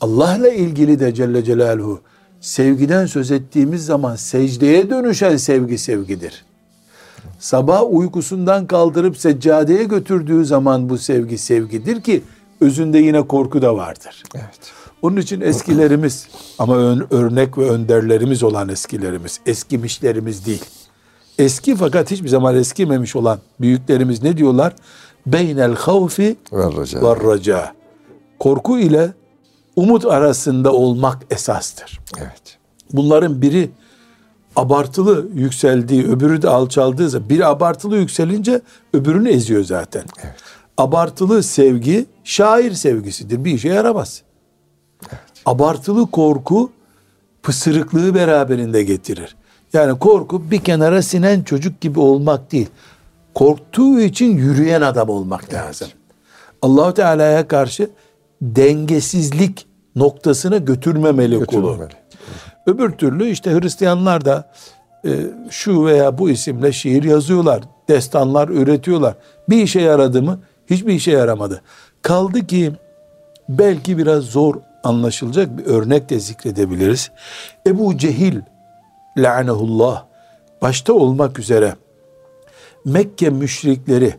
[0.00, 2.00] Allah'la ilgili de Celle Celaluhu
[2.40, 6.44] sevgiden söz ettiğimiz zaman secdeye dönüşen sevgi sevgidir.
[7.38, 12.22] Sabah uykusundan kaldırıp seccadeye götürdüğü zaman bu sevgi sevgidir ki
[12.60, 14.22] özünde yine korku da vardır.
[14.34, 14.60] Evet.
[15.02, 20.64] Onun için eskilerimiz ama ön- örnek ve önderlerimiz olan eskilerimiz, eskimişlerimiz değil.
[21.38, 24.74] Eski fakat hiçbir zaman eskimemiş olan büyüklerimiz ne diyorlar?
[25.26, 26.36] Beynel havfi
[27.02, 27.74] ve raca.
[28.38, 29.12] Korku ile
[29.76, 32.00] umut arasında olmak esastır.
[32.18, 32.58] Evet.
[32.92, 33.70] Bunların biri
[34.56, 38.60] abartılı yükseldiği, öbürü de alçaldığı zaman biri abartılı yükselince
[38.92, 40.02] öbürünü eziyor zaten.
[40.78, 43.44] Abartılı sevgi şair sevgisidir.
[43.44, 44.22] Bir işe yaramaz.
[45.46, 46.70] Abartılı korku
[47.42, 49.36] pısırıklığı beraberinde getirir.
[49.72, 52.68] Yani korku bir kenara sinen çocuk gibi olmak değil.
[53.40, 55.88] Korktuğu için yürüyen adam olmak lazım.
[56.62, 57.90] Allahu Teala'ya karşı
[58.42, 61.60] dengesizlik noktasına götürmemeli kulu.
[61.60, 61.94] Götürmemeli.
[62.66, 64.52] Öbür türlü işte Hristiyanlar da
[65.04, 65.10] e,
[65.50, 69.14] şu veya bu isimle şiir yazıyorlar, destanlar üretiyorlar.
[69.48, 70.40] Bir işe yaradı mı?
[70.70, 71.62] Hiçbir işe yaramadı.
[72.02, 72.72] Kaldı ki
[73.48, 77.10] belki biraz zor anlaşılacak bir örnek de zikredebiliriz.
[77.66, 78.40] Ebu Cehil
[79.16, 80.04] lanehullah
[80.62, 81.74] başta olmak üzere
[82.84, 84.14] Mekke müşrikleri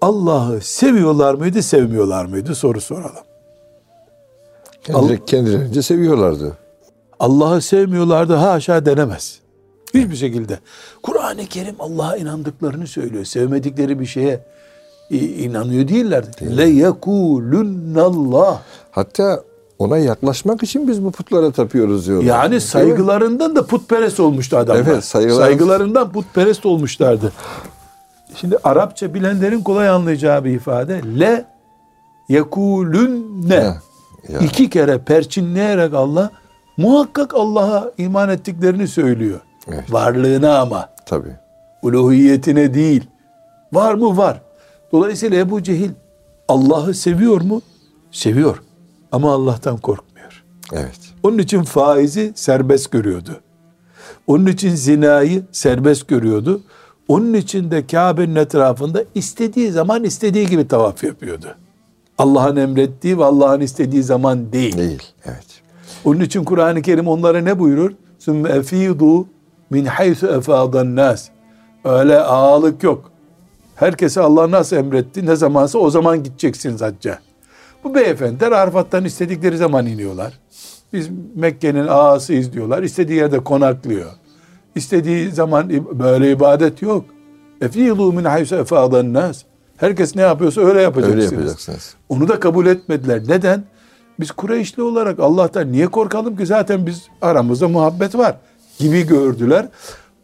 [0.00, 3.24] Allah'ı seviyorlar mıydı, sevmiyorlar mıydı soru soralım.
[4.84, 6.56] Kendileri, kendilerince seviyorlardı.
[7.20, 9.38] Allah'ı sevmiyorlardı haşa denemez.
[9.94, 10.58] Hiçbir şekilde.
[11.02, 13.24] Kur'an-ı Kerim Allah'a inandıklarını söylüyor.
[13.24, 14.40] Sevmedikleri bir şeye
[15.10, 16.56] inanıyor değillerdi.
[16.56, 18.60] Le yekulunallah.
[18.90, 19.42] Hatta
[19.78, 22.26] ona yaklaşmak için biz bu putlara tapıyoruz diyorlar.
[22.28, 24.82] Yani saygılarından da putperest olmuştu adamlar.
[24.92, 27.32] Evet, saygılar- Saygılarından putperest olmuşlardı.
[28.36, 31.00] Şimdi Arapça bilenlerin kolay anlayacağı bir ifade.
[31.20, 31.44] Le
[32.28, 33.74] yekulünne.
[34.28, 34.38] Ya.
[34.40, 36.30] İki kere perçinleyerek Allah
[36.76, 39.40] muhakkak Allah'a iman ettiklerini söylüyor.
[39.68, 39.92] Evet.
[39.92, 41.36] Varlığına ama Tabii.
[41.82, 43.04] uluhiyetine değil.
[43.72, 44.16] Var mı?
[44.16, 44.42] Var.
[44.92, 45.90] Dolayısıyla Ebu Cehil
[46.48, 47.62] Allah'ı seviyor mu?
[48.12, 48.62] Seviyor.
[49.12, 50.44] Ama Allah'tan korkmuyor.
[50.72, 51.00] Evet.
[51.22, 53.40] Onun için faizi serbest görüyordu.
[54.26, 56.62] Onun için zinayı serbest görüyordu.
[57.08, 61.54] Onun için de Kabe'nin etrafında istediği zaman istediği gibi tavaf yapıyordu.
[62.18, 64.78] Allah'ın emrettiği ve Allah'ın istediği zaman değil.
[64.78, 65.46] Değil, evet.
[66.04, 67.92] Onun için Kur'an-ı Kerim onlara ne buyurur?
[68.18, 69.26] Sümme efidu
[69.70, 71.28] min haysu efadan nas.
[71.84, 73.10] Öyle ağalık yok.
[73.76, 77.18] Herkese Allah nasıl emretti, ne zamansa o zaman gideceksiniz hacca.
[77.84, 80.40] Bu beyefendiler Arafat'tan istedikleri zaman iniyorlar.
[80.92, 82.82] Biz Mekke'nin ağasıyız diyorlar.
[82.82, 84.10] İstediği yerde konaklıyor.
[84.74, 87.04] İstediği zaman böyle ibadet yok.
[87.60, 89.42] Efilu min hayse efadan nas.
[89.76, 91.24] Herkes ne yapıyorsa öyle yapacaksınız.
[91.24, 91.94] Öyle yapacaksınız.
[92.08, 93.22] Onu da kabul etmediler.
[93.28, 93.64] Neden?
[94.20, 98.36] Biz Kureyşli olarak Allah'tan niye korkalım ki zaten biz aramızda muhabbet var
[98.78, 99.68] gibi gördüler.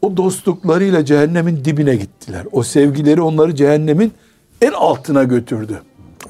[0.03, 2.47] O dostluklarıyla cehennemin dibine gittiler.
[2.53, 4.13] O sevgileri onları cehennemin
[4.63, 5.81] en altına götürdü.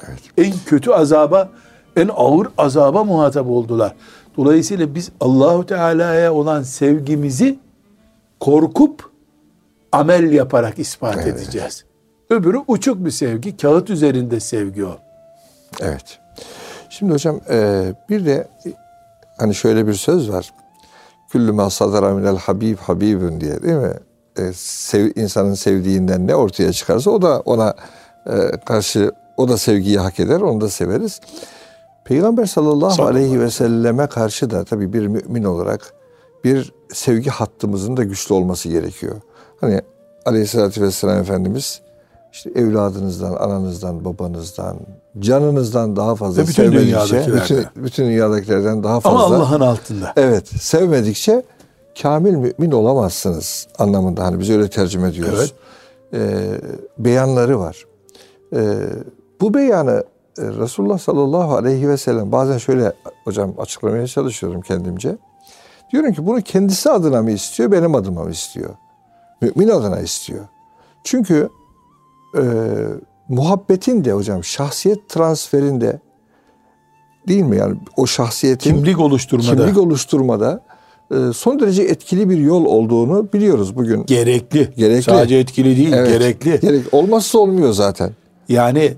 [0.07, 0.19] Evet.
[0.37, 1.49] En kötü azaba,
[1.95, 3.95] en ağır azaba muhatap oldular.
[4.37, 7.59] Dolayısıyla biz Allahu Teala'ya olan sevgimizi
[8.41, 9.11] korkup
[9.91, 11.27] amel yaparak ispat Evet.
[11.27, 11.85] edeceğiz.
[12.29, 14.97] Öbürü uçuk bir sevgi, kağıt üzerinde sevgi o.
[15.81, 16.19] Evet.
[16.89, 18.69] Şimdi hocam e, bir de e,
[19.37, 20.53] hani şöyle bir söz var.
[21.29, 23.93] Küllü ma sadara minel habib habibün diye değil mi?
[24.37, 27.73] E, sev, insanın sevdiğinden ne ortaya çıkarsa o da ona
[28.25, 31.19] e, karşı o da sevgiyi hak eder, onu da severiz.
[32.05, 35.93] Peygamber sallallahu Sallallahu aleyhi ve selleme karşı da tabii bir mümin olarak
[36.43, 39.15] bir sevgi hattımızın da güçlü olması gerekiyor.
[39.61, 39.81] Hani
[40.25, 41.81] aleyhissalatü vesselam Efendimiz
[42.31, 44.77] işte evladınızdan, ananızdan, babanızdan,
[45.19, 50.13] canınızdan daha fazla Ve bütün sevmedikçe, bütün, bütün dünyadakilerden daha Ama fazla Allah'ın altında.
[50.17, 51.43] Evet, sevmedikçe
[52.01, 54.23] kamil mümin olamazsınız anlamında.
[54.23, 55.53] Hani biz öyle tercüme ediyoruz.
[56.13, 56.61] Ee,
[56.97, 57.85] beyanları var.
[58.55, 58.75] Ee,
[59.41, 60.03] bu beyanı
[60.37, 65.17] e, Resulullah sallallahu aleyhi ve sellem bazen şöyle hocam açıklamaya çalışıyorum kendimce.
[65.91, 68.69] Diyorum ki bunu kendisi adına mı istiyor, benim adıma mı istiyor?
[69.41, 70.45] Mümin adına istiyor.
[71.03, 71.49] Çünkü
[72.37, 72.43] e,
[73.29, 75.99] muhabbetin de hocam şahsiyet transferinde
[77.27, 77.57] değil mi?
[77.57, 80.61] Yani o şahsiyetin Kimlik oluşturmada kimlik oluşturmada
[81.11, 84.05] e, son derece etkili bir yol olduğunu biliyoruz bugün.
[84.05, 84.73] gerekli.
[84.77, 85.03] Gerekli.
[85.03, 86.59] Sadece etkili değil, Evet, gerekli.
[86.59, 88.11] Gerek, olmazsa olmuyor zaten.
[88.49, 88.93] Yani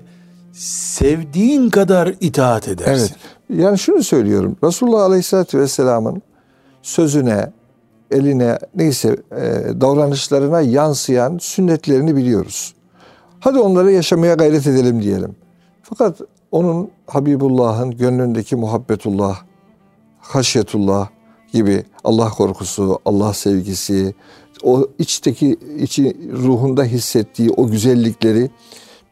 [0.52, 3.14] sevdiğin kadar itaat edersin.
[3.50, 3.60] Evet.
[3.62, 4.56] Yani şunu söylüyorum.
[4.64, 6.22] Resulullah Aleyhisselatü Vesselam'ın
[6.84, 7.52] sözüne,
[8.10, 9.40] eline, neyse e,
[9.80, 12.74] davranışlarına yansıyan sünnetlerini biliyoruz.
[13.40, 15.36] Hadi onları yaşamaya gayret edelim diyelim.
[15.82, 16.20] Fakat
[16.50, 19.38] onun Habibullah'ın gönlündeki muhabbetullah,
[20.18, 21.08] haşyetullah
[21.52, 24.14] gibi Allah korkusu, Allah sevgisi,
[24.62, 28.50] o içteki içi ruhunda hissettiği o güzellikleri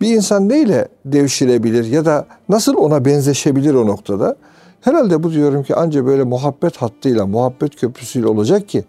[0.00, 4.37] bir insan neyle devşirebilir ya da nasıl ona benzeşebilir o noktada?
[4.82, 8.84] Herhalde bu diyorum ki anca böyle muhabbet hattıyla, muhabbet köprüsüyle olacak ki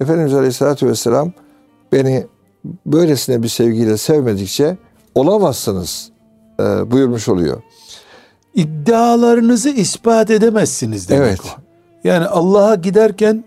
[0.00, 1.32] Efendimiz Aleyhisselatü Vesselam
[1.92, 2.26] beni
[2.86, 4.76] böylesine bir sevgiyle sevmedikçe
[5.14, 6.10] olamazsınız
[6.60, 7.62] e, buyurmuş oluyor.
[8.54, 11.40] İddialarınızı ispat edemezsiniz demek Evet.
[11.58, 11.60] o.
[12.04, 13.44] Yani Allah'a giderken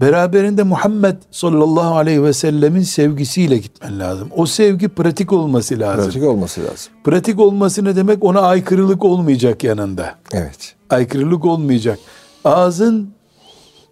[0.00, 4.28] beraberinde Muhammed sallallahu aleyhi ve sellemin sevgisiyle gitmen lazım.
[4.36, 6.04] O sevgi pratik olması lazım.
[6.04, 6.92] Pratik olması lazım.
[7.04, 8.24] Pratik olması ne demek?
[8.24, 10.14] Ona aykırılık olmayacak yanında.
[10.32, 10.74] Evet.
[10.90, 11.98] Aykırılık olmayacak.
[12.44, 13.10] Ağzın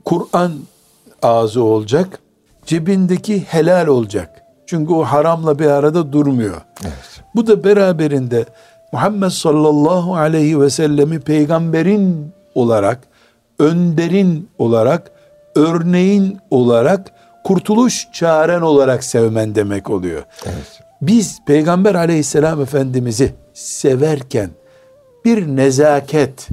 [0.04, 0.52] Kur'an
[1.22, 2.18] ağzı olacak.
[2.66, 4.42] Cebindeki helal olacak.
[4.66, 6.60] Çünkü o haramla bir arada durmuyor.
[6.82, 7.22] Evet.
[7.34, 8.44] Bu da beraberinde
[8.92, 13.00] Muhammed sallallahu aleyhi ve sellemi peygamberin olarak,
[13.58, 15.10] önderin olarak,
[15.58, 17.12] örneğin olarak,
[17.44, 20.22] kurtuluş çaren olarak sevmen demek oluyor.
[20.46, 20.80] Evet.
[21.02, 24.50] Biz Peygamber aleyhisselam efendimizi severken
[25.24, 26.48] bir nezaket,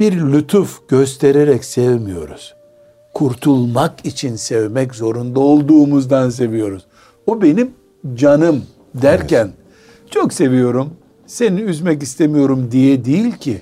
[0.00, 2.54] bir lütuf göstererek sevmiyoruz.
[3.14, 6.86] Kurtulmak için sevmek zorunda olduğumuzdan seviyoruz.
[7.26, 7.70] O benim
[8.14, 8.62] canım
[8.94, 9.50] derken
[10.10, 10.90] çok seviyorum,
[11.26, 13.60] seni üzmek istemiyorum diye değil ki.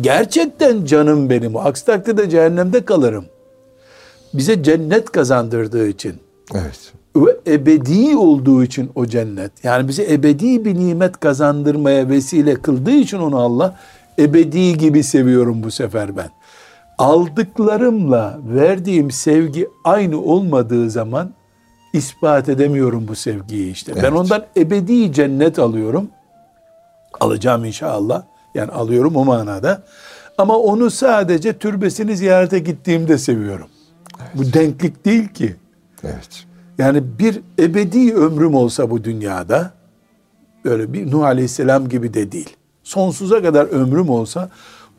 [0.00, 1.56] Gerçekten canım benim.
[1.56, 3.24] Aksi takdirde cehennemde kalırım.
[4.34, 6.14] Bize cennet kazandırdığı için
[6.54, 6.92] Evet.
[7.16, 13.18] ve ebedi olduğu için o cennet yani bize ebedi bir nimet kazandırmaya vesile kıldığı için
[13.18, 13.76] onu Allah
[14.18, 16.28] ebedi gibi seviyorum bu sefer ben.
[16.98, 21.30] Aldıklarımla verdiğim sevgi aynı olmadığı zaman
[21.92, 23.92] ispat edemiyorum bu sevgiyi işte.
[23.96, 24.12] Ben Evet.
[24.12, 26.08] ondan ebedi cennet alıyorum.
[27.20, 28.22] Alacağım inşallah.
[28.54, 29.82] Yani alıyorum o manada.
[30.38, 33.68] Ama onu sadece türbesini ziyarete gittiğimde seviyorum.
[34.34, 35.56] Bu denklik değil ki.
[36.04, 36.44] Evet.
[36.78, 39.70] Yani bir ebedi ömrüm olsa bu dünyada
[40.64, 42.56] böyle bir Nuh Aleyhisselam gibi de değil.
[42.82, 44.50] Sonsuza kadar ömrüm olsa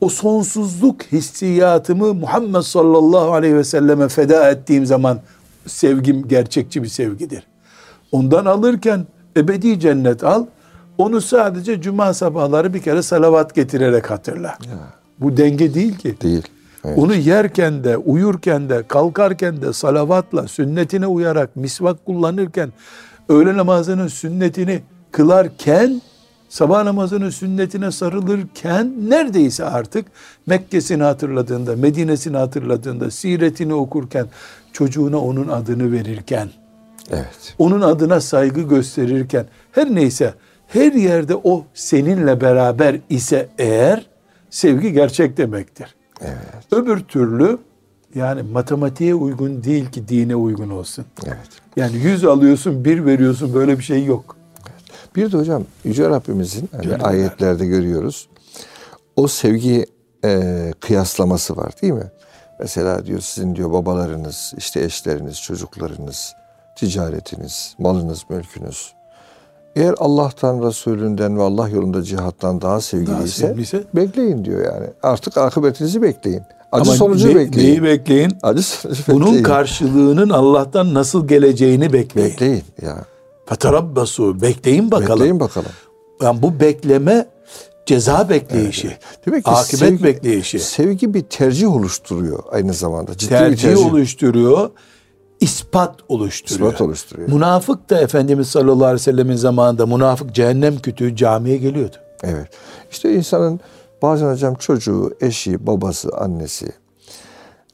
[0.02, 5.20] o sonsuzluk hissiyatımı Muhammed sallallahu aleyhi ve selleme feda ettiğim zaman
[5.66, 7.44] sevgim gerçekçi bir sevgidir.
[8.12, 9.06] Ondan alırken
[9.38, 10.46] ebedi cennet al.
[10.98, 14.58] Onu sadece cuma sabahları bir kere salavat getirerek hatırla.
[15.20, 16.16] Bu denge değil ki.
[16.22, 16.44] Değil.
[16.88, 16.98] Evet.
[17.00, 22.74] Onu yerken de, uyurken de, kalkarken de salavatla, sünnetine uyarak, misvak kullanırken,
[23.30, 26.02] öğle namazının sünnetini kılarken,
[26.50, 30.06] sabah namazının sünnetine sarılırken, neredeyse artık
[30.46, 34.28] Mekke'sini hatırladığında, Medine'sini hatırladığında, siretini okurken,
[34.74, 36.50] çocuğuna onun adını verirken,
[37.12, 37.56] Evet.
[37.58, 40.34] onun adına saygı gösterirken, her neyse,
[40.68, 44.06] her yerde o seninle beraber ise eğer,
[44.50, 45.97] sevgi gerçek demektir.
[46.22, 46.72] Evet.
[46.72, 47.58] Öbür türlü
[48.16, 51.06] yani matematiğe uygun değil ki dine uygun olsun.
[51.26, 51.50] Evet.
[51.76, 54.38] Yani 100 alıyorsun, bir veriyorsun böyle bir şey yok.
[55.16, 58.30] Bir de hocam Yüce Rabbimizin hani Cenab-ı ayetlerde görüyoruz.
[59.16, 59.86] O sevgi
[60.26, 62.12] e, kıyaslaması var değil mi?
[62.60, 66.34] Mesela diyor sizin diyor babalarınız, işte eşleriniz, çocuklarınız,
[66.78, 68.94] ticaretiniz, malınız, mülkünüz.
[69.78, 73.84] Eğer Allah'tan, Resulünden ve Allah yolunda cihattan daha sevgiliyse sevgiliyse?
[73.96, 74.88] bekleyin diyor yani.
[75.04, 76.42] Artık akıbetinizi bekleyin.
[76.72, 77.68] Acı Ama sonucu ne- bekleyin.
[77.70, 78.32] Neyi bekleyin?
[78.44, 79.44] Acı sonucu Bunun bekleyin.
[79.44, 82.30] karşılığının Allah'tan nasıl geleceğini bekleyin.
[82.30, 82.98] bekleyin ya.
[83.46, 85.10] Feterabbasu bekleyin bakalım.
[85.20, 85.72] Bekleyin bakalım.
[86.22, 87.26] Yani bu bekleme
[87.86, 88.98] ceza bekleyişi.
[89.26, 90.60] Demek ki Akıbet sevgi- bekleyişi.
[90.60, 93.18] Sevgi bir tercih oluşturuyor aynı zamanda.
[93.18, 93.86] Ciddi bir tercih, tercih.
[93.86, 94.70] oluşturuyor,
[95.40, 96.68] ispat oluşturuyor.
[96.72, 97.30] İspat oluşturuyor.
[97.30, 101.96] Münafık da Efendimiz sallallahu aleyhi ve sellemin zamanında münafık cehennem kütüğü camiye geliyordu.
[102.24, 102.48] Evet.
[102.92, 103.60] İşte insanın
[104.02, 106.72] bazen hocam çocuğu, eşi, babası, annesi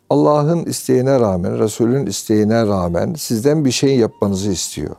[0.10, 4.96] Allah'ın isteğine rağmen, Resul'ün isteğine rağmen sizden bir şey yapmanızı istiyor.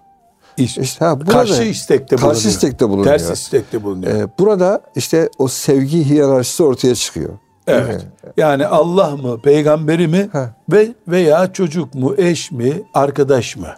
[0.56, 2.34] İş- İşte ha, burada- karşı istekte bulunuyor.
[2.36, 3.18] Karşı istekte bulunuyor.
[3.18, 4.12] Ters istekte bulunuyor.
[4.12, 7.30] Ee, burada işte o sevgi hiyerarşisi ortaya çıkıyor.
[7.66, 8.06] Evet.
[8.36, 10.72] Yani Allah mı, peygamberi mi Heh.
[10.72, 13.68] ve veya çocuk mu, eş mi, arkadaş mı?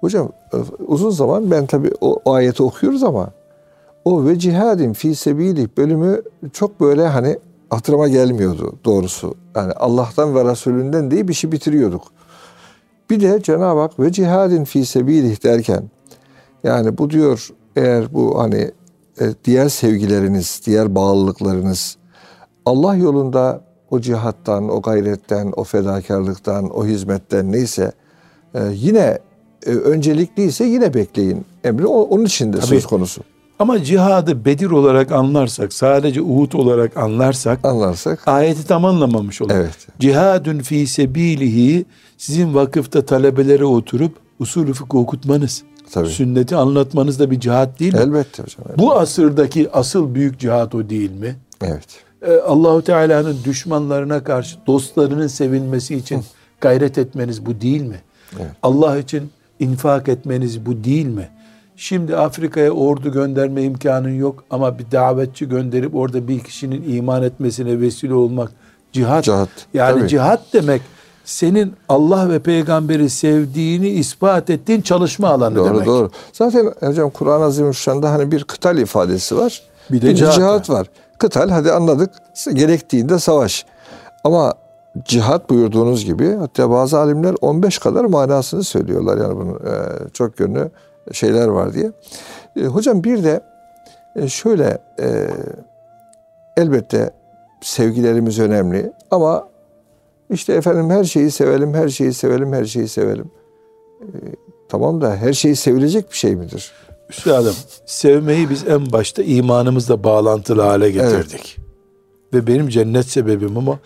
[0.00, 3.30] Hocam e, uzun zaman ben tabii o, o ayeti okuyoruz ama
[4.04, 6.22] o ve cihadin fi sebilih bölümü
[6.52, 7.38] çok böyle hani
[7.70, 9.34] hatırıma gelmiyordu doğrusu.
[9.56, 12.02] Yani Allah'tan ve Resulünden bir şey bitiriyorduk.
[13.10, 15.90] Bir de Cenab-ı Hak ve cihadin fi sebilih derken
[16.64, 18.70] yani bu diyor eğer bu hani
[19.20, 21.96] e, diğer sevgileriniz, diğer bağlılıklarınız
[22.66, 27.92] Allah yolunda o cihattan, o gayretten, o fedakarlıktan, o hizmetten neyse
[28.54, 29.18] e, yine
[29.66, 31.44] e, öncelikliyse yine bekleyin.
[31.64, 32.66] Emri o- onun için de Tabii.
[32.66, 33.22] söz konusu.
[33.58, 39.50] Ama cihadı Bedir olarak anlarsak, sadece Uhud olarak anlarsak Anlarsak ayeti tam anlamamış olur.
[39.54, 39.76] Evet.
[39.98, 41.84] Cihadun fi sebilihi
[42.18, 46.08] sizin vakıfta talebelere oturup usulü fıkıh okutmanız, Tabii.
[46.08, 48.00] sünneti anlatmanız da bir cihat değil mi?
[48.00, 48.64] elbette hocam.
[48.68, 48.78] evet.
[48.78, 51.36] Bu asırdaki asıl büyük cihat o değil mi?
[51.62, 51.86] Evet.
[52.22, 56.24] Ee, Allahu Teala'nın düşmanlarına karşı dostlarının sevilmesi için
[56.60, 58.00] gayret etmeniz bu değil mi?
[58.36, 58.50] Evet.
[58.62, 61.28] Allah için infak etmeniz bu değil mi?
[61.76, 67.80] Şimdi Afrika'ya ordu gönderme imkanın yok ama bir davetçi gönderip orada bir kişinin iman etmesine
[67.80, 68.52] vesile olmak
[68.92, 69.24] cihat.
[69.24, 70.08] Cihat, Yani tabii.
[70.08, 70.82] cihat demek
[71.24, 75.86] senin Allah ve peygamberi sevdiğini ispat ettiğin çalışma alanı Doğru demek.
[75.86, 76.10] doğru.
[76.32, 79.62] Zaten hocam Kur'an-ı Azimüşşan'da hani bir kıtal ifadesi var.
[79.90, 80.86] Bir de cihat cihat var.
[81.20, 82.10] Kıtal hadi anladık.
[82.52, 83.66] Gerektiğinde savaş.
[84.24, 84.54] Ama
[85.04, 89.18] cihat buyurduğunuz gibi hatta bazı alimler 15 kadar manasını söylüyorlar.
[89.18, 90.70] Yani bunun e, çok yönlü
[91.12, 91.92] şeyler var diye.
[92.56, 93.40] E, hocam bir de
[94.16, 95.30] e, şöyle e,
[96.56, 97.10] elbette
[97.60, 99.48] sevgilerimiz önemli ama
[100.30, 103.30] işte efendim her şeyi sevelim, her şeyi sevelim, her şeyi sevelim.
[104.00, 104.06] E,
[104.68, 106.72] tamam da her şeyi sevilecek bir şey midir?
[107.10, 107.54] Üstadım
[107.86, 111.58] sevmeyi biz en başta imanımızla bağlantılı hale getirdik.
[112.34, 113.78] Ve benim cennet sebebim ama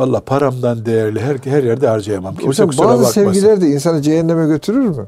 [0.00, 2.34] valla paramdan değerli her, her yerde harcayamam.
[2.34, 3.32] Kimse Hocam kusura bazı bakmasın.
[3.32, 5.06] sevgiler de insanı cehenneme götürür mü?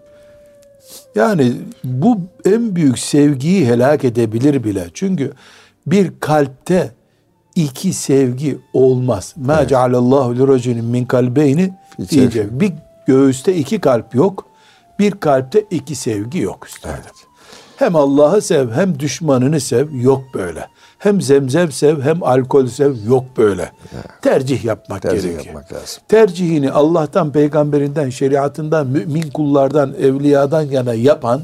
[1.15, 1.53] Yani
[1.85, 4.87] bu en büyük sevgiyi helak edebilir bile.
[4.95, 5.33] Çünkü
[5.87, 6.91] bir kalpte
[7.55, 9.35] iki sevgi olmaz.
[9.37, 9.69] Ma Evet.
[9.69, 11.71] cealallahu li raculin min kalbeyni
[12.09, 12.61] cevfi.
[12.61, 12.73] Bir
[13.07, 14.47] göğüste iki kalp yok.
[14.99, 17.01] Bir kalpte iki sevgi yok üstadım.
[17.77, 20.66] Hem Allah'ı sev hem düşmanını sev yok böyle.
[20.99, 23.72] Hem zemzem sev hem alkol sev yok böyle.
[24.22, 25.45] Tercih yapmak Tercih gerekiyor.
[25.45, 26.03] yapmak lazım.
[26.09, 31.43] Tercihini Allah'tan, peygamberinden, şeriatından, mümin kullardan, evliyadan yana yapan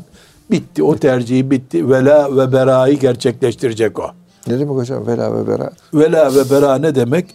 [0.51, 0.83] bitti.
[0.83, 1.91] O tercihi bitti.
[1.91, 4.11] Vela ve berayı gerçekleştirecek o.
[4.47, 5.07] Ne demek hocam?
[5.07, 5.71] Vela ve bera.
[5.95, 7.27] Vela ve bera ne demek?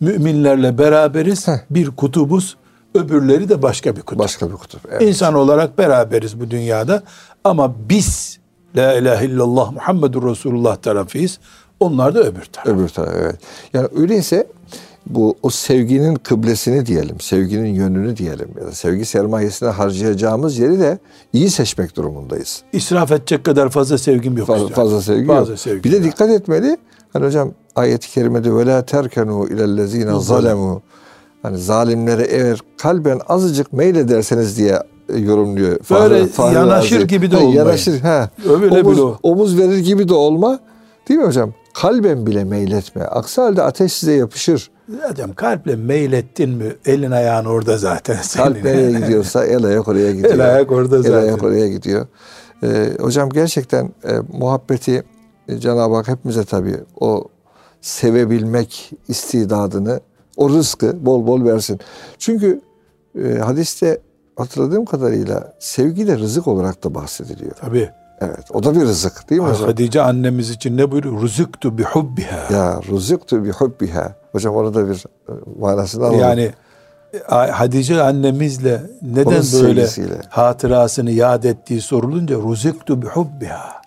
[0.00, 2.56] Müminlerle beraberiz, bir kutubuz,
[2.94, 4.18] öbürleri de başka bir kutup.
[4.18, 4.80] Başka bir kutup.
[4.90, 5.02] Evet.
[5.02, 7.02] İnsan olarak beraberiz bu dünyada
[7.44, 8.38] ama biz
[8.76, 11.38] La ilahe illallah Muhammedur Resulullah tarafıyız.
[11.80, 12.68] Onlar da öbür taraf.
[12.68, 13.36] Öbür taraf evet.
[13.72, 14.46] Yani öyleyse
[15.06, 20.98] bu o sevginin kıblesini diyelim, sevginin yönünü diyelim ya da sevgi sermayesine harcayacağımız yeri de
[21.32, 22.62] iyi seçmek durumundayız.
[22.72, 24.46] İsraf edecek kadar fazla sevgim yok.
[24.46, 25.60] Fazla, fazla sevgi Fazla yok.
[25.60, 26.76] sevgi bir de dikkat etmeli.
[27.12, 30.82] Hani hocam ayet-i kerimede ve la terkenu ilellezine zalemu
[31.44, 34.78] hani zalimlere eğer kalben azıcık meylederseniz diye
[35.08, 35.78] e, yorumluyor.
[35.90, 37.06] Böyle Fahri yanaşır Razi.
[37.06, 37.56] gibi de olmayın.
[37.56, 38.00] Yanaşır.
[38.00, 38.30] Ha.
[38.50, 40.58] Öyle omuz, bile omuz verir gibi de olma.
[41.08, 41.52] Değil mi hocam?
[41.74, 43.02] Kalben bile meyletme.
[43.04, 44.70] Aksi halde ateş size yapışır.
[45.00, 48.44] Zaten kalple meylettin mi elin ayağın orada zaten senin.
[48.44, 50.34] Kalp nereye gidiyorsa el ayak oraya gidiyor.
[50.34, 51.18] El ayak orada El zaten.
[51.22, 52.06] ayak oraya gidiyor.
[52.62, 55.02] Ee, hocam gerçekten e, muhabbeti
[55.48, 57.24] e, Cenab-ı Hak hepimize tabii o
[57.80, 60.00] sevebilmek istidadını,
[60.36, 61.80] o rızkı bol bol versin.
[62.18, 62.60] Çünkü
[63.24, 64.00] e, hadiste
[64.36, 67.52] hatırladığım kadarıyla sevgi de rızık olarak da bahsediliyor.
[67.60, 67.90] Tabii.
[68.20, 69.66] Evet, o da bir rızık değil mi hocam?
[69.66, 71.22] Hadice annemiz için ne buyuruyor?
[71.22, 72.54] Rızıktu bi hubbiha.
[72.54, 74.14] Ya rızıktü bi hubbiha.
[74.32, 76.20] Hocam orada bir e, manasını alalım.
[76.20, 76.52] Yani
[77.14, 80.20] e, Hadice annemizle neden Onun böyle sevgisiyle.
[80.28, 83.82] hatırasını yad ettiği sorulunca rızıktu bi hubbiha.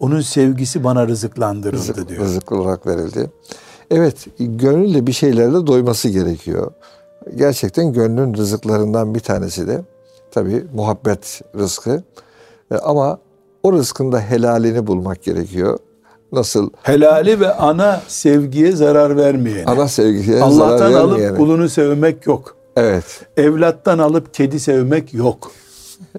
[0.00, 2.20] Onun sevgisi bana rızıklandırıldı rızık, diyor.
[2.24, 3.30] rızık olarak verildi.
[3.90, 6.70] Evet, gönülle bir şeylerle doyması gerekiyor.
[7.36, 9.80] Gerçekten gönlün rızıklarından bir tanesi de
[10.30, 12.02] tabii muhabbet rızkı.
[12.70, 13.18] E, Ama
[13.62, 15.78] o rızkın da helalini bulmak gerekiyor.
[16.32, 16.70] Nasıl?
[16.82, 19.64] Helali ve ana sevgiye zarar vermeyeni.
[19.66, 21.36] Ana sevgiye Allah'tan zarar alıp vermeyene.
[21.36, 22.56] kulunu sevmek yok.
[22.76, 23.04] Evet,
[23.36, 25.50] Evlattan alıp kedi sevmek yok.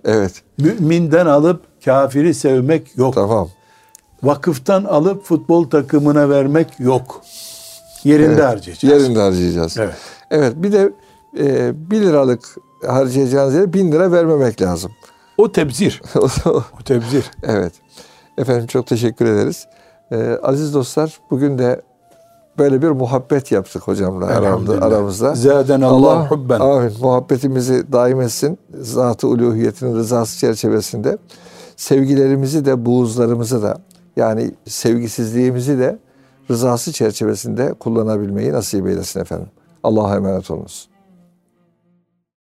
[0.05, 0.31] evet.
[0.57, 3.13] Müminden alıp kafiri sevmek yok.
[3.15, 3.49] Tamam.
[4.23, 7.21] Vakıftan alıp futbol takımına vermek yok.
[8.03, 8.83] Yerinde Evet, harcayacağız.
[8.83, 9.77] Yerinde harcayacağız.
[9.77, 9.95] Evet.
[10.31, 10.93] Evet, bir de
[11.39, 12.55] e, 1 liralık
[12.87, 14.91] harcayacağınız yere 1000 lira vermemek lazım.
[15.37, 16.01] O tebzir.
[16.45, 17.31] O tebzir.
[17.43, 17.73] Evet.
[18.37, 19.67] Efendim çok teşekkür ederiz.
[20.11, 21.81] Ee, aziz dostlar bugün de
[22.57, 25.35] böyle bir muhabbet yaptık hocamla aramda, aramızda.
[25.35, 26.59] Zaten Allah hubben.
[26.59, 26.93] Amin.
[27.01, 28.59] Muhabbetimizi daim etsin.
[28.81, 31.17] Zat-ı uluhiyetinin rızası çerçevesinde.
[31.77, 33.77] Sevgilerimizi de buğuzlarımızı da
[34.15, 35.99] yani sevgisizliğimizi de
[36.49, 39.49] rızası çerçevesinde kullanabilmeyi nasip eylesin efendim.
[39.83, 40.89] Allah'a emanet olunuz.